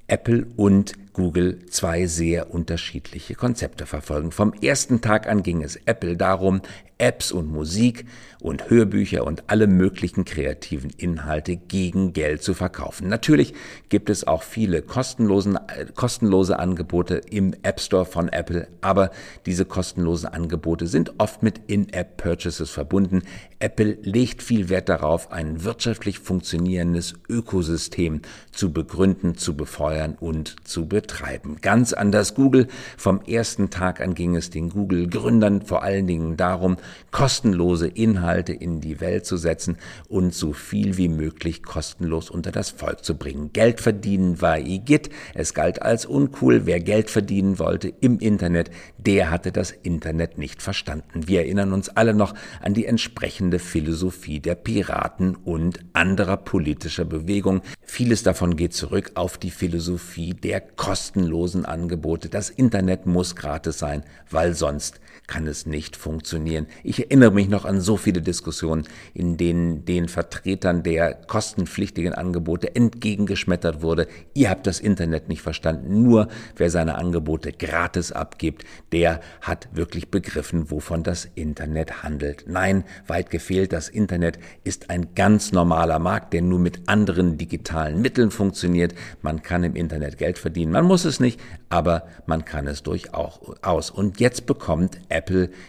Apple 0.08 0.48
und 0.58 0.96
Google 1.14 1.66
zwei 1.70 2.08
sehr 2.08 2.54
unterschiedliche 2.54 3.36
Konzepte 3.36 3.86
verfolgen. 3.86 4.32
Vom 4.32 4.54
ersten 4.54 5.02
Tag 5.02 5.28
an 5.28 5.44
ging 5.44 5.62
es 5.64 5.76
Apple 5.86 6.18
darum, 6.18 6.62
Apps 7.02 7.32
und 7.34 7.52
Musik 7.52 8.06
und 8.40 8.70
Hörbücher 8.70 9.26
und 9.26 9.44
alle 9.48 9.68
möglichen 9.68 10.24
kreativen 10.24 10.90
Inhalte 10.92 11.58
gegen 11.58 12.14
Geld 12.14 12.42
zu 12.42 12.54
verkaufen. 12.54 13.10
Natürlich 13.10 13.54
gibt 13.90 14.10
es 14.10 14.26
auch 14.26 14.44
viele 14.44 14.82
kostenlosen, 14.82 15.58
äh, 15.58 15.86
kostenlose 15.94 16.58
Angebote 16.58 17.22
im 17.30 17.54
App 17.64 17.82
Store 17.82 18.06
von 18.06 18.30
Apple, 18.30 18.68
aber 18.80 19.12
diese 19.46 19.66
kostenlosen 19.66 20.30
Angebote 20.30 20.88
sind 20.88 21.20
oft 21.20 21.44
mit 21.44 21.62
In-App-Purchases 21.68 22.70
verbunden. 22.70 23.24
Apple 23.60 23.98
legt 24.02 24.42
viel 24.42 24.70
Wert 24.70 24.90
darauf, 24.90 25.32
ein 25.32 25.64
wirtschaftlich 25.64 26.20
funktionierendes 26.20 27.16
Ökosystem 27.28 28.22
zu 28.52 28.72
begründen, 28.72 29.36
zu 29.36 29.58
befeuern 29.58 30.16
und 30.20 30.56
zu 30.68 30.88
betreiben 30.88 31.02
betreiben. 31.02 31.58
Ganz 31.62 31.94
anders 31.94 32.36
Google. 32.36 32.68
Vom 32.98 33.22
ersten 33.22 33.70
Tag 33.70 34.02
an 34.02 34.14
ging 34.14 34.36
es 34.36 34.50
den 34.50 34.70
Google-Gründern 34.70 35.62
vor 35.62 35.84
allen 35.84 36.08
Dingen 36.08 36.38
darum, 36.38 36.78
kostenlose 37.12 37.88
Inhalte 37.88 38.54
in 38.54 38.82
die 38.82 39.00
Welt 39.02 39.26
zu 39.26 39.38
setzen 39.38 39.78
und 40.08 40.34
so 40.34 40.54
viel 40.54 40.98
wie 40.98 41.08
möglich 41.08 41.64
kostenlos 41.64 42.30
unter 42.30 42.52
das 42.52 42.70
Volk 42.70 43.04
zu 43.04 43.16
bringen. 43.16 43.52
Geld 43.54 43.82
verdienen 43.82 44.42
war 44.42 44.60
Igitt. 44.60 45.10
Es 45.34 45.54
galt 45.54 45.82
als 45.82 46.06
uncool. 46.06 46.66
Wer 46.66 46.80
Geld 46.80 47.10
verdienen 47.10 47.60
wollte 47.60 47.94
im 48.02 48.20
Internet, 48.20 48.72
der 48.98 49.32
hatte 49.32 49.52
das 49.52 49.72
Internet 49.72 50.38
nicht 50.38 50.62
verstanden. 50.62 51.28
Wir 51.28 51.42
erinnern 51.42 51.74
uns 51.74 51.90
alle 51.90 52.14
noch 52.14 52.34
an 52.62 52.74
die 52.74 52.86
entsprechende 52.86 53.60
Philosophie 53.60 54.40
der 54.40 54.56
Piraten 54.56 55.36
und 55.36 55.80
anderer 55.94 56.38
politischer 56.38 57.06
Bewegungen. 57.06 57.62
Vieles 57.82 58.24
davon 58.24 58.56
geht 58.56 58.74
zurück 58.74 59.12
auf 59.16 59.38
die 59.38 59.52
Philosophie 59.52 60.34
der 60.34 60.62
kostenlosen 60.62 61.66
Angebote. 61.66 62.30
Das 62.30 62.50
Internet 62.50 63.06
muss 63.06 63.36
gratis 63.36 63.80
sein, 63.80 64.04
weil 64.30 64.54
sonst 64.54 65.00
kann 65.32 65.48
es 65.48 65.66
nicht 65.66 65.96
funktionieren. 65.96 66.68
Ich 66.84 67.00
erinnere 67.00 67.32
mich 67.32 67.48
noch 67.48 67.64
an 67.64 67.80
so 67.80 67.96
viele 67.96 68.22
Diskussionen, 68.22 68.84
in 69.14 69.38
denen 69.38 69.86
den 69.86 70.10
Vertretern 70.10 70.84
der 70.84 71.14
kostenpflichtigen 71.14 72.12
Angebote 72.12 72.76
entgegengeschmettert 72.76 73.82
wurde, 73.82 74.08
ihr 74.34 74.50
habt 74.50 74.68
das 74.68 74.82
Internet 74.82 75.30
nicht 75.30 75.42
verstanden, 75.42 76.04
nur 76.04 76.28
wer 76.58 76.70
seine 76.70 76.96
Angebote 76.96 77.54
gratis 77.54 78.12
abgibt, 78.12 78.66
der 78.92 79.22
hat 79.40 79.70
wirklich 79.72 80.12
begriffen, 80.12 80.70
wovon 80.70 81.02
das 81.02 81.30
Internet 81.34 82.04
handelt. 82.04 82.44
Nein, 82.48 82.84
weit 83.08 83.30
gefehlt, 83.30 83.72
das 83.72 83.88
Internet 83.88 84.38
ist 84.66 84.90
ein 84.90 85.16
ganz 85.16 85.54
normaler 85.54 86.00
Markt, 86.00 86.34
der 86.34 86.42
nur 86.42 86.60
mit 86.60 86.90
anderen 86.90 87.38
digitalen 87.38 88.02
Mitteln 88.02 88.32
funktioniert. 88.32 88.96
Man 89.22 89.42
kann 89.42 89.64
im 89.64 89.78
Internet 89.78 90.18
Geld 90.18 90.38
verdienen, 90.38 90.74
man 90.74 90.84
muss 90.84 91.06
es 91.06 91.22
nicht, 91.22 91.40
aber 91.70 92.06
man 92.26 92.44
kann 92.44 92.68
es 92.68 92.84
durchaus. 92.84 93.92
Und 93.92 94.20
jetzt 94.20 94.46
bekommt 94.46 95.00
Apple 95.08 95.21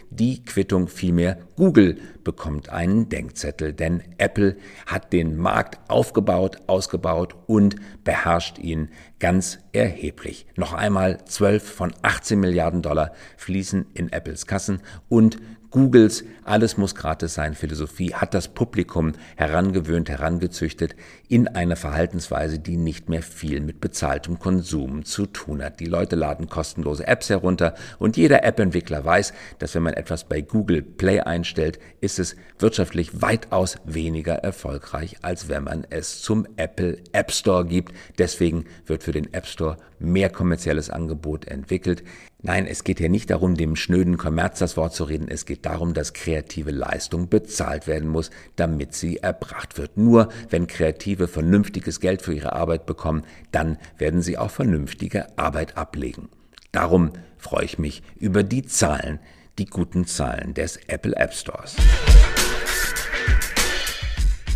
die 0.09 0.43
Quittung, 0.43 0.87
vielmehr 0.87 1.37
Google 1.55 1.97
bekommt 2.23 2.69
einen 2.69 3.09
Denkzettel, 3.09 3.73
denn 3.73 4.01
Apple 4.17 4.57
hat 4.85 5.13
den 5.13 5.37
Markt 5.37 5.79
aufgebaut, 5.89 6.57
ausgebaut 6.67 7.35
und 7.47 7.75
beherrscht 8.03 8.59
ihn 8.59 8.89
ganz 9.19 9.59
erheblich. 9.71 10.45
Noch 10.55 10.73
einmal 10.73 11.23
12 11.25 11.71
von 11.71 11.93
18 12.01 12.39
Milliarden 12.39 12.81
Dollar 12.81 13.13
fließen 13.37 13.85
in 13.93 14.11
Apples 14.11 14.47
Kassen 14.47 14.81
und 15.09 15.37
Googles 15.73 16.23
Alles 16.43 16.77
muss 16.77 16.93
gratis 16.93 17.33
sein 17.33 17.55
Philosophie 17.55 18.13
hat 18.13 18.35
das 18.35 18.49
Publikum 18.49 19.13
herangewöhnt, 19.37 20.07
herangezüchtet 20.07 20.95
in 21.29 21.47
eine 21.47 21.75
Verhaltensweise, 21.75 22.59
die 22.59 22.77
nicht 22.77 23.09
mehr 23.09 23.23
viel 23.23 23.59
mit 23.59 23.81
bezahltem 23.81 24.37
Konsum 24.37 25.03
zu 25.03 25.25
tun 25.25 25.63
hat. 25.63 25.79
Die 25.79 25.85
Leute 25.85 26.15
laden 26.15 26.47
kostenlose 26.47 27.07
Apps 27.07 27.31
herunter 27.31 27.73
und 27.97 28.17
jeder 28.17 28.43
App-Entwickler 28.43 29.03
weiß, 29.03 29.33
dass 29.57 29.73
wenn 29.73 29.81
man 29.81 29.95
etwas 29.95 30.25
bei 30.25 30.41
Google 30.41 30.83
Play 30.83 31.21
einstellt, 31.21 31.79
ist 32.01 32.19
es 32.19 32.35
wirtschaftlich 32.59 33.23
weitaus 33.23 33.77
weniger 33.83 34.35
erfolgreich, 34.35 35.15
als 35.23 35.49
wenn 35.49 35.63
man 35.63 35.87
es 35.89 36.21
zum 36.21 36.45
Apple 36.55 36.99
App 37.13 37.31
Store 37.31 37.65
gibt. 37.65 37.95
Deswegen 38.19 38.65
wird 38.85 39.01
für 39.01 39.11
den 39.11 39.33
App 39.33 39.47
Store 39.47 39.77
mehr 39.97 40.29
kommerzielles 40.29 40.91
Angebot 40.91 41.47
entwickelt. 41.47 42.03
Nein, 42.45 42.67
es 42.67 42.83
geht 42.83 42.97
hier 42.97 43.07
nicht 43.07 43.29
darum, 43.29 43.55
dem 43.55 43.77
schnöden 43.77 44.17
Kommerz 44.17 44.59
das 44.59 44.75
Wort 44.75 44.93
zu 44.93 45.05
reden. 45.05 45.29
Es 45.29 45.45
geht 45.45 45.65
darum, 45.65 45.93
dass 45.93 46.11
kreative 46.11 46.71
Leistung 46.71 47.29
bezahlt 47.29 47.87
werden 47.87 48.09
muss, 48.09 48.31
damit 48.57 48.93
sie 48.93 49.19
erbracht 49.19 49.77
wird. 49.77 49.95
Nur 49.95 50.27
wenn 50.49 50.67
Kreative 50.67 51.29
vernünftiges 51.29 52.01
Geld 52.01 52.21
für 52.21 52.33
ihre 52.33 52.51
Arbeit 52.51 52.85
bekommen, 52.85 53.23
dann 53.53 53.77
werden 53.97 54.21
sie 54.21 54.37
auch 54.37 54.51
vernünftige 54.51 55.37
Arbeit 55.37 55.77
ablegen. 55.77 56.27
Darum 56.73 57.13
freue 57.37 57.63
ich 57.63 57.79
mich 57.79 58.03
über 58.19 58.43
die 58.43 58.65
Zahlen, 58.65 59.19
die 59.57 59.65
guten 59.65 60.05
Zahlen 60.05 60.53
des 60.53 60.75
Apple 60.87 61.15
App 61.15 61.33
Stores. 61.33 61.77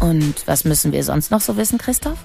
Und 0.02 0.46
was 0.46 0.66
müssen 0.66 0.92
wir 0.92 1.06
sonst 1.06 1.32
noch 1.32 1.42
so 1.42 1.56
wissen, 1.56 1.78
Christoph? 1.78 2.20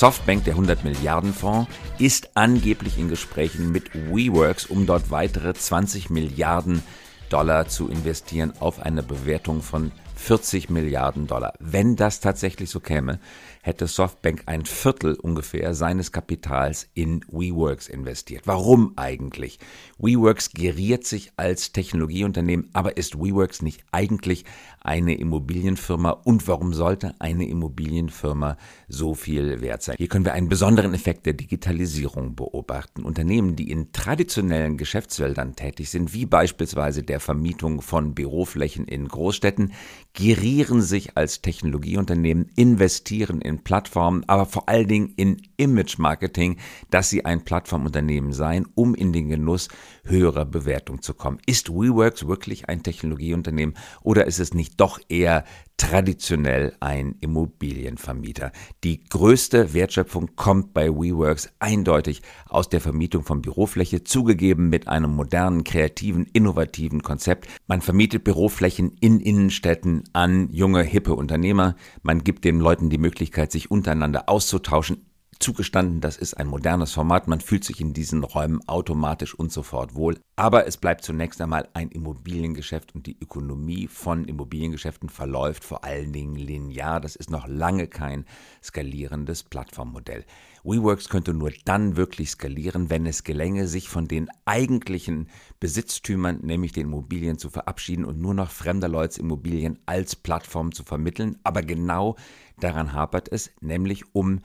Softbank, 0.00 0.44
der 0.44 0.54
100 0.54 0.82
Milliarden 0.82 1.34
Fonds, 1.34 1.70
ist 1.98 2.30
angeblich 2.32 2.96
in 2.96 3.10
Gesprächen 3.10 3.70
mit 3.70 3.94
WeWorks, 3.94 4.64
um 4.64 4.86
dort 4.86 5.10
weitere 5.10 5.52
20 5.52 6.08
Milliarden 6.08 6.82
Dollar 7.28 7.68
zu 7.68 7.86
investieren 7.86 8.54
auf 8.60 8.80
eine 8.80 9.02
Bewertung 9.02 9.60
von 9.60 9.92
40 10.16 10.70
Milliarden 10.70 11.26
Dollar. 11.26 11.52
Wenn 11.58 11.96
das 11.96 12.20
tatsächlich 12.20 12.70
so 12.70 12.80
käme, 12.80 13.20
hätte 13.62 13.86
Softbank 13.86 14.44
ein 14.46 14.64
Viertel 14.64 15.14
ungefähr 15.14 15.74
seines 15.74 16.12
Kapitals 16.12 16.88
in 16.94 17.24
WeWorks 17.28 17.88
investiert. 17.88 18.46
Warum 18.46 18.94
eigentlich? 18.96 19.58
WeWorks 19.98 20.52
geriert 20.52 21.04
sich 21.04 21.32
als 21.36 21.72
Technologieunternehmen, 21.72 22.70
aber 22.72 22.96
ist 22.96 23.18
WeWorks 23.18 23.62
nicht 23.62 23.84
eigentlich 23.92 24.44
eine 24.80 25.14
Immobilienfirma 25.14 26.10
und 26.10 26.48
warum 26.48 26.72
sollte 26.72 27.14
eine 27.18 27.46
Immobilienfirma 27.46 28.56
so 28.88 29.14
viel 29.14 29.60
wert 29.60 29.82
sein? 29.82 29.96
Hier 29.98 30.08
können 30.08 30.24
wir 30.24 30.32
einen 30.32 30.48
besonderen 30.48 30.94
Effekt 30.94 31.26
der 31.26 31.34
Digitalisierung 31.34 32.34
beobachten. 32.34 33.04
Unternehmen, 33.04 33.56
die 33.56 33.70
in 33.70 33.92
traditionellen 33.92 34.78
Geschäftsfeldern 34.78 35.54
tätig 35.54 35.90
sind, 35.90 36.14
wie 36.14 36.24
beispielsweise 36.24 37.02
der 37.02 37.20
Vermietung 37.20 37.82
von 37.82 38.14
Büroflächen 38.14 38.86
in 38.86 39.06
Großstädten, 39.06 39.72
gerieren 40.14 40.80
sich 40.80 41.16
als 41.16 41.42
Technologieunternehmen, 41.42 42.50
investieren 42.56 43.42
in 43.42 43.49
Plattformen, 43.58 44.24
aber 44.28 44.46
vor 44.46 44.68
allen 44.68 44.88
Dingen 44.88 45.12
in 45.16 45.42
Image-Marketing, 45.56 46.58
dass 46.90 47.10
sie 47.10 47.24
ein 47.24 47.44
Plattformunternehmen 47.44 48.32
seien, 48.32 48.66
um 48.74 48.94
in 48.94 49.12
den 49.12 49.28
Genuss 49.28 49.68
höherer 50.04 50.44
Bewertung 50.44 51.02
zu 51.02 51.12
kommen. 51.12 51.38
Ist 51.46 51.68
WeWorks 51.68 52.26
wirklich 52.26 52.68
ein 52.68 52.82
Technologieunternehmen 52.82 53.76
oder 54.02 54.26
ist 54.26 54.40
es 54.40 54.54
nicht 54.54 54.80
doch 54.80 55.00
eher 55.08 55.44
traditionell 55.80 56.74
ein 56.80 57.14
Immobilienvermieter. 57.20 58.52
Die 58.84 59.02
größte 59.02 59.72
Wertschöpfung 59.72 60.36
kommt 60.36 60.74
bei 60.74 60.90
WeWorks 60.90 61.54
eindeutig 61.58 62.20
aus 62.50 62.68
der 62.68 62.82
Vermietung 62.82 63.24
von 63.24 63.40
Bürofläche, 63.40 64.04
zugegeben 64.04 64.68
mit 64.68 64.88
einem 64.88 65.10
modernen, 65.10 65.64
kreativen, 65.64 66.26
innovativen 66.34 67.02
Konzept. 67.02 67.48
Man 67.66 67.80
vermietet 67.80 68.24
Büroflächen 68.24 68.92
in 69.00 69.20
Innenstädten 69.20 70.04
an 70.12 70.50
junge, 70.52 70.82
hippe 70.82 71.14
Unternehmer. 71.14 71.76
Man 72.02 72.24
gibt 72.24 72.44
den 72.44 72.60
Leuten 72.60 72.90
die 72.90 72.98
Möglichkeit, 72.98 73.50
sich 73.50 73.70
untereinander 73.70 74.28
auszutauschen 74.28 75.09
Zugestanden, 75.42 76.02
das 76.02 76.18
ist 76.18 76.34
ein 76.34 76.48
modernes 76.48 76.92
Format, 76.92 77.26
man 77.26 77.40
fühlt 77.40 77.64
sich 77.64 77.80
in 77.80 77.94
diesen 77.94 78.24
Räumen 78.24 78.60
automatisch 78.68 79.34
und 79.34 79.50
sofort 79.50 79.94
wohl. 79.94 80.18
Aber 80.36 80.66
es 80.66 80.76
bleibt 80.76 81.02
zunächst 81.02 81.40
einmal 81.40 81.66
ein 81.72 81.88
Immobiliengeschäft 81.88 82.94
und 82.94 83.06
die 83.06 83.16
Ökonomie 83.18 83.86
von 83.86 84.26
Immobiliengeschäften 84.26 85.08
verläuft 85.08 85.64
vor 85.64 85.82
allen 85.82 86.12
Dingen 86.12 86.34
linear. 86.34 87.00
Das 87.00 87.16
ist 87.16 87.30
noch 87.30 87.48
lange 87.48 87.86
kein 87.86 88.26
skalierendes 88.62 89.42
Plattformmodell. 89.42 90.26
WeWorks 90.62 91.08
könnte 91.08 91.32
nur 91.32 91.52
dann 91.64 91.96
wirklich 91.96 92.32
skalieren, 92.32 92.90
wenn 92.90 93.06
es 93.06 93.24
gelänge, 93.24 93.66
sich 93.66 93.88
von 93.88 94.08
den 94.08 94.28
eigentlichen 94.44 95.30
Besitztümern, 95.58 96.40
nämlich 96.42 96.72
den 96.72 96.88
Immobilien, 96.88 97.38
zu 97.38 97.48
verabschieden 97.48 98.04
und 98.04 98.20
nur 98.20 98.34
noch 98.34 98.50
fremder 98.50 98.88
Leute 98.88 99.20
Immobilien 99.20 99.78
als 99.86 100.16
Plattform 100.16 100.72
zu 100.72 100.84
vermitteln. 100.84 101.38
Aber 101.44 101.62
genau 101.62 102.16
daran 102.58 102.92
hapert 102.92 103.32
es, 103.32 103.50
nämlich 103.62 104.14
um 104.14 104.40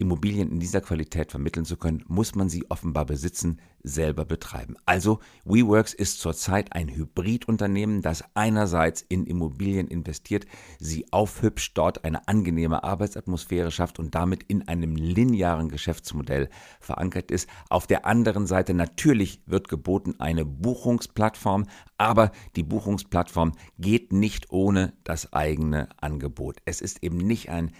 Immobilien 0.00 0.50
in 0.50 0.60
dieser 0.60 0.80
Qualität 0.80 1.30
vermitteln 1.30 1.64
zu 1.64 1.76
können, 1.76 2.04
muss 2.08 2.34
man 2.34 2.48
sie 2.48 2.70
offenbar 2.70 3.06
besitzen, 3.06 3.60
selber 3.82 4.24
betreiben. 4.24 4.76
Also 4.86 5.20
WeWorks 5.44 5.94
ist 5.94 6.20
zurzeit 6.20 6.74
ein 6.74 6.88
Hybridunternehmen, 6.88 8.02
das 8.02 8.24
einerseits 8.34 9.02
in 9.02 9.26
Immobilien 9.26 9.88
investiert, 9.88 10.46
sie 10.78 11.06
aufhübscht, 11.12 11.76
dort 11.76 12.04
eine 12.04 12.28
angenehme 12.28 12.84
Arbeitsatmosphäre 12.84 13.70
schafft 13.70 13.98
und 13.98 14.14
damit 14.14 14.42
in 14.44 14.68
einem 14.68 14.96
linearen 14.96 15.68
Geschäftsmodell 15.68 16.50
verankert 16.80 17.30
ist. 17.30 17.48
Auf 17.68 17.86
der 17.86 18.06
anderen 18.06 18.46
Seite 18.46 18.74
natürlich 18.74 19.42
wird 19.46 19.68
geboten 19.68 20.14
eine 20.18 20.44
Buchungsplattform, 20.44 21.66
aber 21.96 22.32
die 22.56 22.62
Buchungsplattform 22.62 23.52
geht 23.78 24.12
nicht 24.12 24.50
ohne 24.50 24.92
das 25.04 25.32
eigene 25.32 25.88
Angebot. 26.00 26.58
Es 26.64 26.80
ist 26.80 27.02
eben 27.02 27.18
nicht 27.18 27.48
ein 27.48 27.72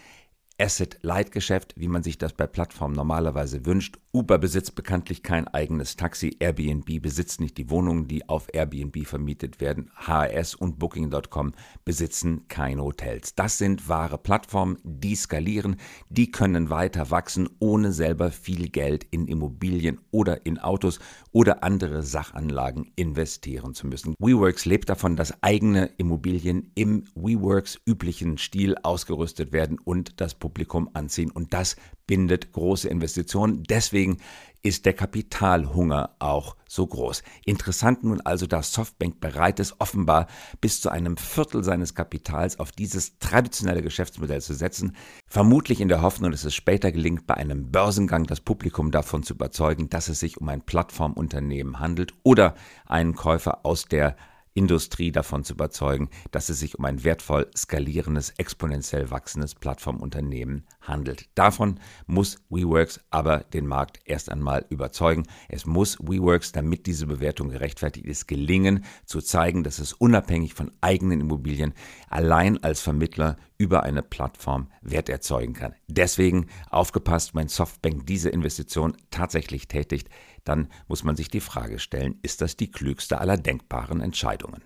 Asset-Light-Geschäft, 0.60 1.74
wie 1.76 1.88
man 1.88 2.02
sich 2.02 2.18
das 2.18 2.32
bei 2.32 2.46
Plattformen 2.46 2.94
normalerweise 2.94 3.64
wünscht. 3.64 3.98
Uber 4.12 4.38
besitzt 4.38 4.74
bekanntlich 4.74 5.22
kein 5.22 5.46
eigenes 5.46 5.94
Taxi. 5.94 6.34
Airbnb 6.40 7.00
besitzt 7.00 7.40
nicht 7.40 7.56
die 7.58 7.70
Wohnungen, 7.70 8.08
die 8.08 8.28
auf 8.28 8.48
Airbnb 8.52 9.06
vermietet 9.06 9.60
werden. 9.60 9.92
HRS 9.94 10.56
und 10.56 10.80
Booking.com 10.80 11.52
besitzen 11.84 12.48
keine 12.48 12.82
Hotels. 12.82 13.36
Das 13.36 13.58
sind 13.58 13.88
wahre 13.88 14.18
Plattformen, 14.18 14.78
die 14.82 15.14
skalieren, 15.14 15.76
die 16.08 16.32
können 16.32 16.70
weiter 16.70 17.12
wachsen, 17.12 17.48
ohne 17.60 17.92
selber 17.92 18.32
viel 18.32 18.68
Geld 18.68 19.06
in 19.12 19.28
Immobilien 19.28 20.00
oder 20.10 20.44
in 20.44 20.58
Autos 20.58 20.98
oder 21.30 21.62
andere 21.62 22.02
Sachanlagen 22.02 22.90
investieren 22.96 23.74
zu 23.74 23.86
müssen. 23.86 24.16
WeWorks 24.18 24.64
lebt 24.64 24.88
davon, 24.88 25.14
dass 25.14 25.40
eigene 25.40 25.86
Immobilien 25.98 26.72
im 26.74 27.04
WeWorks 27.14 27.78
üblichen 27.86 28.38
Stil 28.38 28.74
ausgerüstet 28.82 29.52
werden 29.52 29.78
und 29.78 30.20
das 30.20 30.34
Publikum 30.34 30.90
anziehen. 30.94 31.30
Und 31.30 31.54
das 31.54 31.76
bindet 32.10 32.50
große 32.50 32.88
Investitionen. 32.88 33.62
Deswegen 33.62 34.16
ist 34.64 34.84
der 34.84 34.94
Kapitalhunger 34.94 36.16
auch 36.18 36.56
so 36.66 36.84
groß. 36.84 37.22
Interessant 37.44 38.02
nun 38.02 38.20
also, 38.22 38.48
dass 38.48 38.72
Softbank 38.72 39.20
bereit 39.20 39.60
ist, 39.60 39.76
offenbar 39.78 40.26
bis 40.60 40.80
zu 40.80 40.90
einem 40.90 41.16
Viertel 41.16 41.62
seines 41.62 41.94
Kapitals 41.94 42.58
auf 42.58 42.72
dieses 42.72 43.20
traditionelle 43.20 43.80
Geschäftsmodell 43.80 44.42
zu 44.42 44.54
setzen, 44.54 44.96
vermutlich 45.28 45.80
in 45.80 45.86
der 45.86 46.02
Hoffnung, 46.02 46.32
dass 46.32 46.42
es 46.42 46.52
später 46.52 46.90
gelingt, 46.90 47.28
bei 47.28 47.34
einem 47.34 47.70
Börsengang 47.70 48.24
das 48.24 48.40
Publikum 48.40 48.90
davon 48.90 49.22
zu 49.22 49.34
überzeugen, 49.34 49.88
dass 49.88 50.08
es 50.08 50.18
sich 50.18 50.36
um 50.40 50.48
ein 50.48 50.62
Plattformunternehmen 50.62 51.78
handelt 51.78 52.14
oder 52.24 52.56
einen 52.86 53.14
Käufer 53.14 53.64
aus 53.64 53.84
der 53.84 54.16
Industrie 54.54 55.12
davon 55.12 55.44
zu 55.44 55.54
überzeugen, 55.54 56.08
dass 56.30 56.48
es 56.48 56.60
sich 56.60 56.78
um 56.78 56.84
ein 56.84 57.04
wertvoll 57.04 57.48
skalierendes, 57.56 58.30
exponentiell 58.36 59.10
wachsendes 59.10 59.54
Plattformunternehmen 59.54 60.66
handelt. 60.80 61.28
Davon 61.34 61.78
muss 62.06 62.38
WeWorks 62.48 63.00
aber 63.10 63.38
den 63.38 63.66
Markt 63.66 64.00
erst 64.04 64.30
einmal 64.30 64.66
überzeugen. 64.70 65.26
Es 65.48 65.66
muss 65.66 65.98
WeWorks, 66.00 66.52
damit 66.52 66.86
diese 66.86 67.06
Bewertung 67.06 67.50
gerechtfertigt 67.50 68.06
ist, 68.06 68.26
gelingen, 68.26 68.84
zu 69.04 69.20
zeigen, 69.20 69.62
dass 69.62 69.78
es 69.78 69.92
unabhängig 69.92 70.54
von 70.54 70.72
eigenen 70.80 71.20
Immobilien 71.20 71.74
allein 72.08 72.62
als 72.62 72.80
Vermittler 72.80 73.36
über 73.56 73.82
eine 73.82 74.02
Plattform 74.02 74.68
Wert 74.80 75.10
erzeugen 75.10 75.52
kann. 75.52 75.74
Deswegen 75.86 76.46
aufgepasst, 76.70 77.34
wenn 77.34 77.48
Softbank 77.48 78.06
diese 78.06 78.30
Investition 78.30 78.96
tatsächlich 79.10 79.68
tätigt, 79.68 80.08
dann 80.50 80.66
muss 80.88 81.04
man 81.04 81.14
sich 81.14 81.28
die 81.28 81.40
Frage 81.40 81.78
stellen, 81.78 82.18
ist 82.22 82.40
das 82.40 82.56
die 82.56 82.70
klügste 82.70 83.20
aller 83.20 83.36
denkbaren 83.36 84.00
Entscheidungen? 84.00 84.62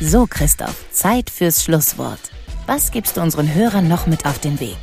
So, 0.00 0.26
Christoph, 0.28 0.84
Zeit 0.92 1.28
fürs 1.28 1.64
Schlusswort. 1.64 2.20
Was 2.66 2.92
gibst 2.92 3.16
du 3.16 3.22
unseren 3.22 3.52
Hörern 3.52 3.88
noch 3.88 4.06
mit 4.06 4.26
auf 4.26 4.38
den 4.38 4.60
Weg? 4.60 4.76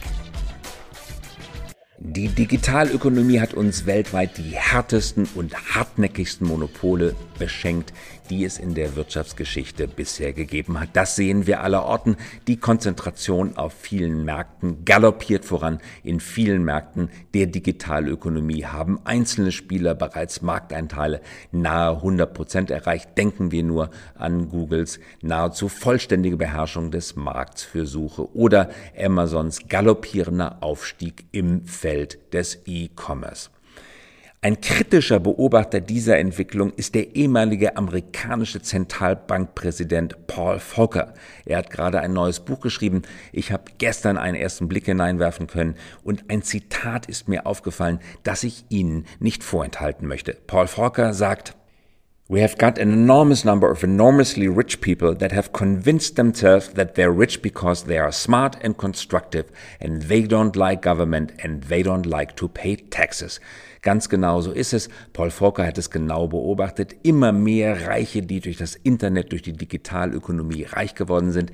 Die 2.05 2.27
Digitalökonomie 2.27 3.39
hat 3.39 3.53
uns 3.53 3.85
weltweit 3.85 4.37
die 4.37 4.57
härtesten 4.57 5.25
und 5.35 5.55
hartnäckigsten 5.73 6.45
Monopole 6.45 7.15
beschenkt, 7.39 7.93
die 8.29 8.43
es 8.43 8.59
in 8.59 8.73
der 8.73 8.97
Wirtschaftsgeschichte 8.97 9.87
bisher 9.87 10.33
gegeben 10.33 10.81
hat. 10.81 10.89
Das 10.93 11.15
sehen 11.15 11.47
wir 11.47 11.61
aller 11.61 11.85
Orten. 11.85 12.17
Die 12.47 12.57
Konzentration 12.57 13.55
auf 13.55 13.71
vielen 13.71 14.25
Märkten 14.25 14.83
galoppiert 14.83 15.45
voran. 15.45 15.79
In 16.03 16.19
vielen 16.19 16.65
Märkten 16.65 17.09
der 17.33 17.47
Digitalökonomie 17.47 18.65
haben 18.65 18.99
einzelne 19.05 19.53
Spieler 19.53 19.95
bereits 19.95 20.41
Markteinteile 20.41 21.21
nahe 21.53 21.95
100 21.95 22.33
Prozent 22.33 22.69
erreicht. 22.69 23.17
Denken 23.17 23.51
wir 23.51 23.63
nur 23.63 23.91
an 24.15 24.49
Googles 24.49 24.99
nahezu 25.21 25.69
vollständige 25.69 26.35
Beherrschung 26.35 26.91
des 26.91 27.15
Markts 27.15 27.63
für 27.63 27.85
Suche 27.85 28.35
oder 28.35 28.71
Amazons 29.01 29.69
galoppierender 29.69 30.57
Aufstieg 30.59 31.25
im 31.31 31.65
Feld 31.65 31.92
des 32.31 32.59
E-Commerce. 32.65 33.49
Ein 34.43 34.59
kritischer 34.59 35.21
Beobachter 35.21 35.79
dieser 35.79 36.17
Entwicklung 36.17 36.73
ist 36.73 36.95
der 36.95 37.15
ehemalige 37.15 37.77
amerikanische 37.77 38.61
Zentralbankpräsident 38.61 40.27
Paul 40.27 40.59
Volcker. 40.59 41.13
Er 41.45 41.59
hat 41.59 41.69
gerade 41.69 42.01
ein 42.01 42.11
neues 42.11 42.41
Buch 42.41 42.59
geschrieben. 42.59 43.03
Ich 43.31 43.53
habe 43.53 43.71
gestern 43.77 44.17
einen 44.17 44.35
ersten 44.35 44.67
Blick 44.67 44.83
hineinwerfen 44.83 45.47
können 45.47 45.75
und 46.03 46.29
ein 46.29 46.41
Zitat 46.41 47.05
ist 47.05 47.29
mir 47.29 47.45
aufgefallen, 47.45 48.01
das 48.23 48.43
ich 48.43 48.65
Ihnen 48.67 49.05
nicht 49.19 49.45
vorenthalten 49.45 50.09
möchte. 50.09 50.35
Paul 50.45 50.67
Volcker 50.67 51.13
sagt, 51.13 51.55
We 52.33 52.41
have 52.41 52.57
got 52.57 52.79
an 52.79 52.91
enormous 52.91 53.45
number 53.45 53.69
of 53.69 53.83
enormously 53.83 54.47
rich 54.47 54.81
people 54.81 55.13
that 55.13 55.31
have 55.31 55.53
convinced 55.53 56.15
themselves 56.15 56.69
that 56.69 56.95
they're 56.95 57.11
rich 57.11 57.43
because 57.43 57.83
they 57.83 57.99
are 57.99 58.11
smart 58.11 58.57
and 58.63 58.75
constructive 58.75 59.51
and 59.79 60.01
they 60.01 60.23
don't 60.23 60.55
like 60.55 60.81
government 60.81 61.31
and 61.43 61.61
they 61.65 61.83
don't 61.83 62.07
like 62.07 62.35
to 62.37 62.47
pay 62.47 62.77
taxes. 62.77 63.39
Ganz 63.83 64.09
genau 64.09 64.41
so 64.41 64.51
ist 64.51 64.73
es. 64.73 64.89
Paul 65.11 65.29
Volcker 65.29 65.67
hat 65.67 65.77
es 65.77 65.91
genau 65.91 66.27
beobachtet. 66.27 66.95
Immer 67.03 67.33
mehr 67.33 67.85
Reiche, 67.85 68.23
die 68.23 68.39
durch 68.39 68.57
das 68.57 68.73
Internet, 68.73 69.31
durch 69.31 69.43
die 69.43 69.53
Digitalökonomie 69.53 70.63
reich 70.63 70.95
geworden 70.95 71.33
sind, 71.33 71.51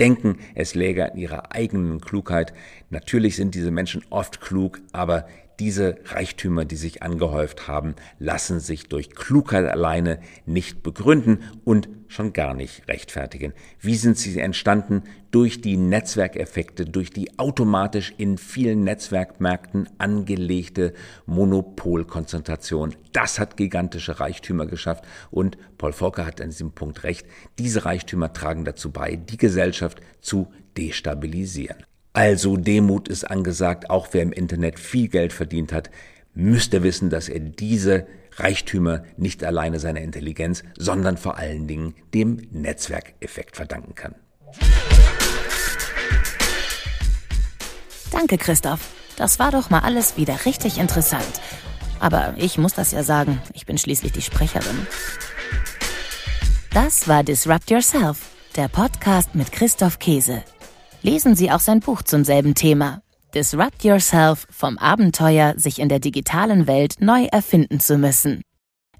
denken, 0.00 0.38
es 0.54 0.74
läge 0.74 1.12
an 1.12 1.18
ihrer 1.18 1.52
eigenen 1.54 2.00
Klugheit. 2.00 2.54
Natürlich 2.88 3.36
sind 3.36 3.54
diese 3.54 3.70
Menschen 3.70 4.02
oft 4.08 4.40
klug, 4.40 4.80
aber 4.92 5.26
diese 5.58 5.96
Reichtümer, 6.06 6.64
die 6.64 6.76
sich 6.76 7.02
angehäuft 7.02 7.68
haben, 7.68 7.94
lassen 8.18 8.60
sich 8.60 8.88
durch 8.88 9.14
Klugheit 9.14 9.66
alleine 9.66 10.20
nicht 10.46 10.82
begründen 10.82 11.44
und 11.64 11.88
schon 12.08 12.32
gar 12.32 12.54
nicht 12.54 12.88
rechtfertigen. 12.88 13.52
Wie 13.80 13.96
sind 13.96 14.18
sie 14.18 14.38
entstanden? 14.38 15.02
Durch 15.30 15.60
die 15.60 15.76
Netzwerkeffekte, 15.76 16.84
durch 16.84 17.10
die 17.10 17.38
automatisch 17.38 18.12
in 18.18 18.38
vielen 18.38 18.84
Netzwerkmärkten 18.84 19.88
angelegte 19.98 20.92
Monopolkonzentration. 21.26 22.94
Das 23.12 23.38
hat 23.38 23.56
gigantische 23.56 24.20
Reichtümer 24.20 24.66
geschafft 24.66 25.04
und 25.30 25.56
Paul 25.78 25.92
Volcker 25.92 26.26
hat 26.26 26.40
an 26.40 26.50
diesem 26.50 26.72
Punkt 26.72 27.04
recht. 27.04 27.26
Diese 27.58 27.84
Reichtümer 27.84 28.32
tragen 28.32 28.64
dazu 28.64 28.90
bei, 28.90 29.16
die 29.16 29.38
Gesellschaft 29.38 30.00
zu 30.20 30.52
destabilisieren. 30.76 31.84
Also 32.12 32.56
Demut 32.56 33.08
ist 33.08 33.24
angesagt, 33.24 33.88
auch 33.88 34.08
wer 34.12 34.22
im 34.22 34.32
Internet 34.32 34.78
viel 34.78 35.08
Geld 35.08 35.32
verdient 35.32 35.72
hat, 35.72 35.90
müsste 36.34 36.82
wissen, 36.82 37.08
dass 37.10 37.28
er 37.28 37.40
diese 37.40 38.06
Reichtümer 38.36 39.04
nicht 39.16 39.44
alleine 39.44 39.78
seiner 39.78 40.00
Intelligenz, 40.00 40.62
sondern 40.78 41.16
vor 41.16 41.38
allen 41.38 41.66
Dingen 41.66 41.94
dem 42.14 42.48
Netzwerkeffekt 42.50 43.56
verdanken 43.56 43.94
kann. 43.94 44.14
Danke, 48.10 48.36
Christoph. 48.38 48.90
Das 49.16 49.38
war 49.38 49.50
doch 49.50 49.70
mal 49.70 49.80
alles 49.80 50.16
wieder 50.16 50.44
richtig 50.44 50.78
interessant. 50.78 51.40
Aber 51.98 52.34
ich 52.36 52.58
muss 52.58 52.74
das 52.74 52.92
ja 52.92 53.02
sagen, 53.02 53.40
ich 53.54 53.66
bin 53.66 53.78
schließlich 53.78 54.12
die 54.12 54.22
Sprecherin. 54.22 54.86
Das 56.74 57.06
war 57.08 57.22
Disrupt 57.22 57.70
Yourself, 57.70 58.18
der 58.56 58.68
Podcast 58.68 59.34
mit 59.34 59.52
Christoph 59.52 59.98
Käse. 59.98 60.42
Lesen 61.02 61.34
Sie 61.34 61.50
auch 61.50 61.58
sein 61.58 61.80
Buch 61.80 62.02
zum 62.02 62.22
selben 62.22 62.54
Thema. 62.54 63.02
Disrupt 63.34 63.82
Yourself 63.82 64.46
vom 64.50 64.78
Abenteuer, 64.78 65.54
sich 65.56 65.80
in 65.80 65.88
der 65.88 65.98
digitalen 65.98 66.68
Welt 66.68 66.96
neu 67.00 67.24
erfinden 67.24 67.80
zu 67.80 67.98
müssen. 67.98 68.40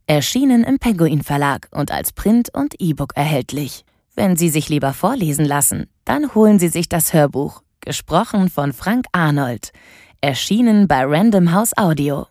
Erschienen 0.08 0.64
im 0.64 0.80
Penguin 0.80 1.22
Verlag 1.22 1.68
und 1.70 1.92
als 1.92 2.12
Print 2.12 2.48
und 2.52 2.74
E-Book 2.80 3.12
erhältlich. 3.14 3.84
Wenn 4.16 4.36
Sie 4.36 4.48
sich 4.48 4.68
lieber 4.68 4.92
vorlesen 4.92 5.44
lassen, 5.44 5.86
dann 6.04 6.34
holen 6.34 6.58
Sie 6.58 6.68
sich 6.68 6.88
das 6.88 7.12
Hörbuch, 7.12 7.62
gesprochen 7.80 8.50
von 8.50 8.72
Frank 8.72 9.06
Arnold, 9.12 9.70
erschienen 10.20 10.88
bei 10.88 11.04
Random 11.04 11.52
House 11.52 11.76
Audio. 11.76 12.26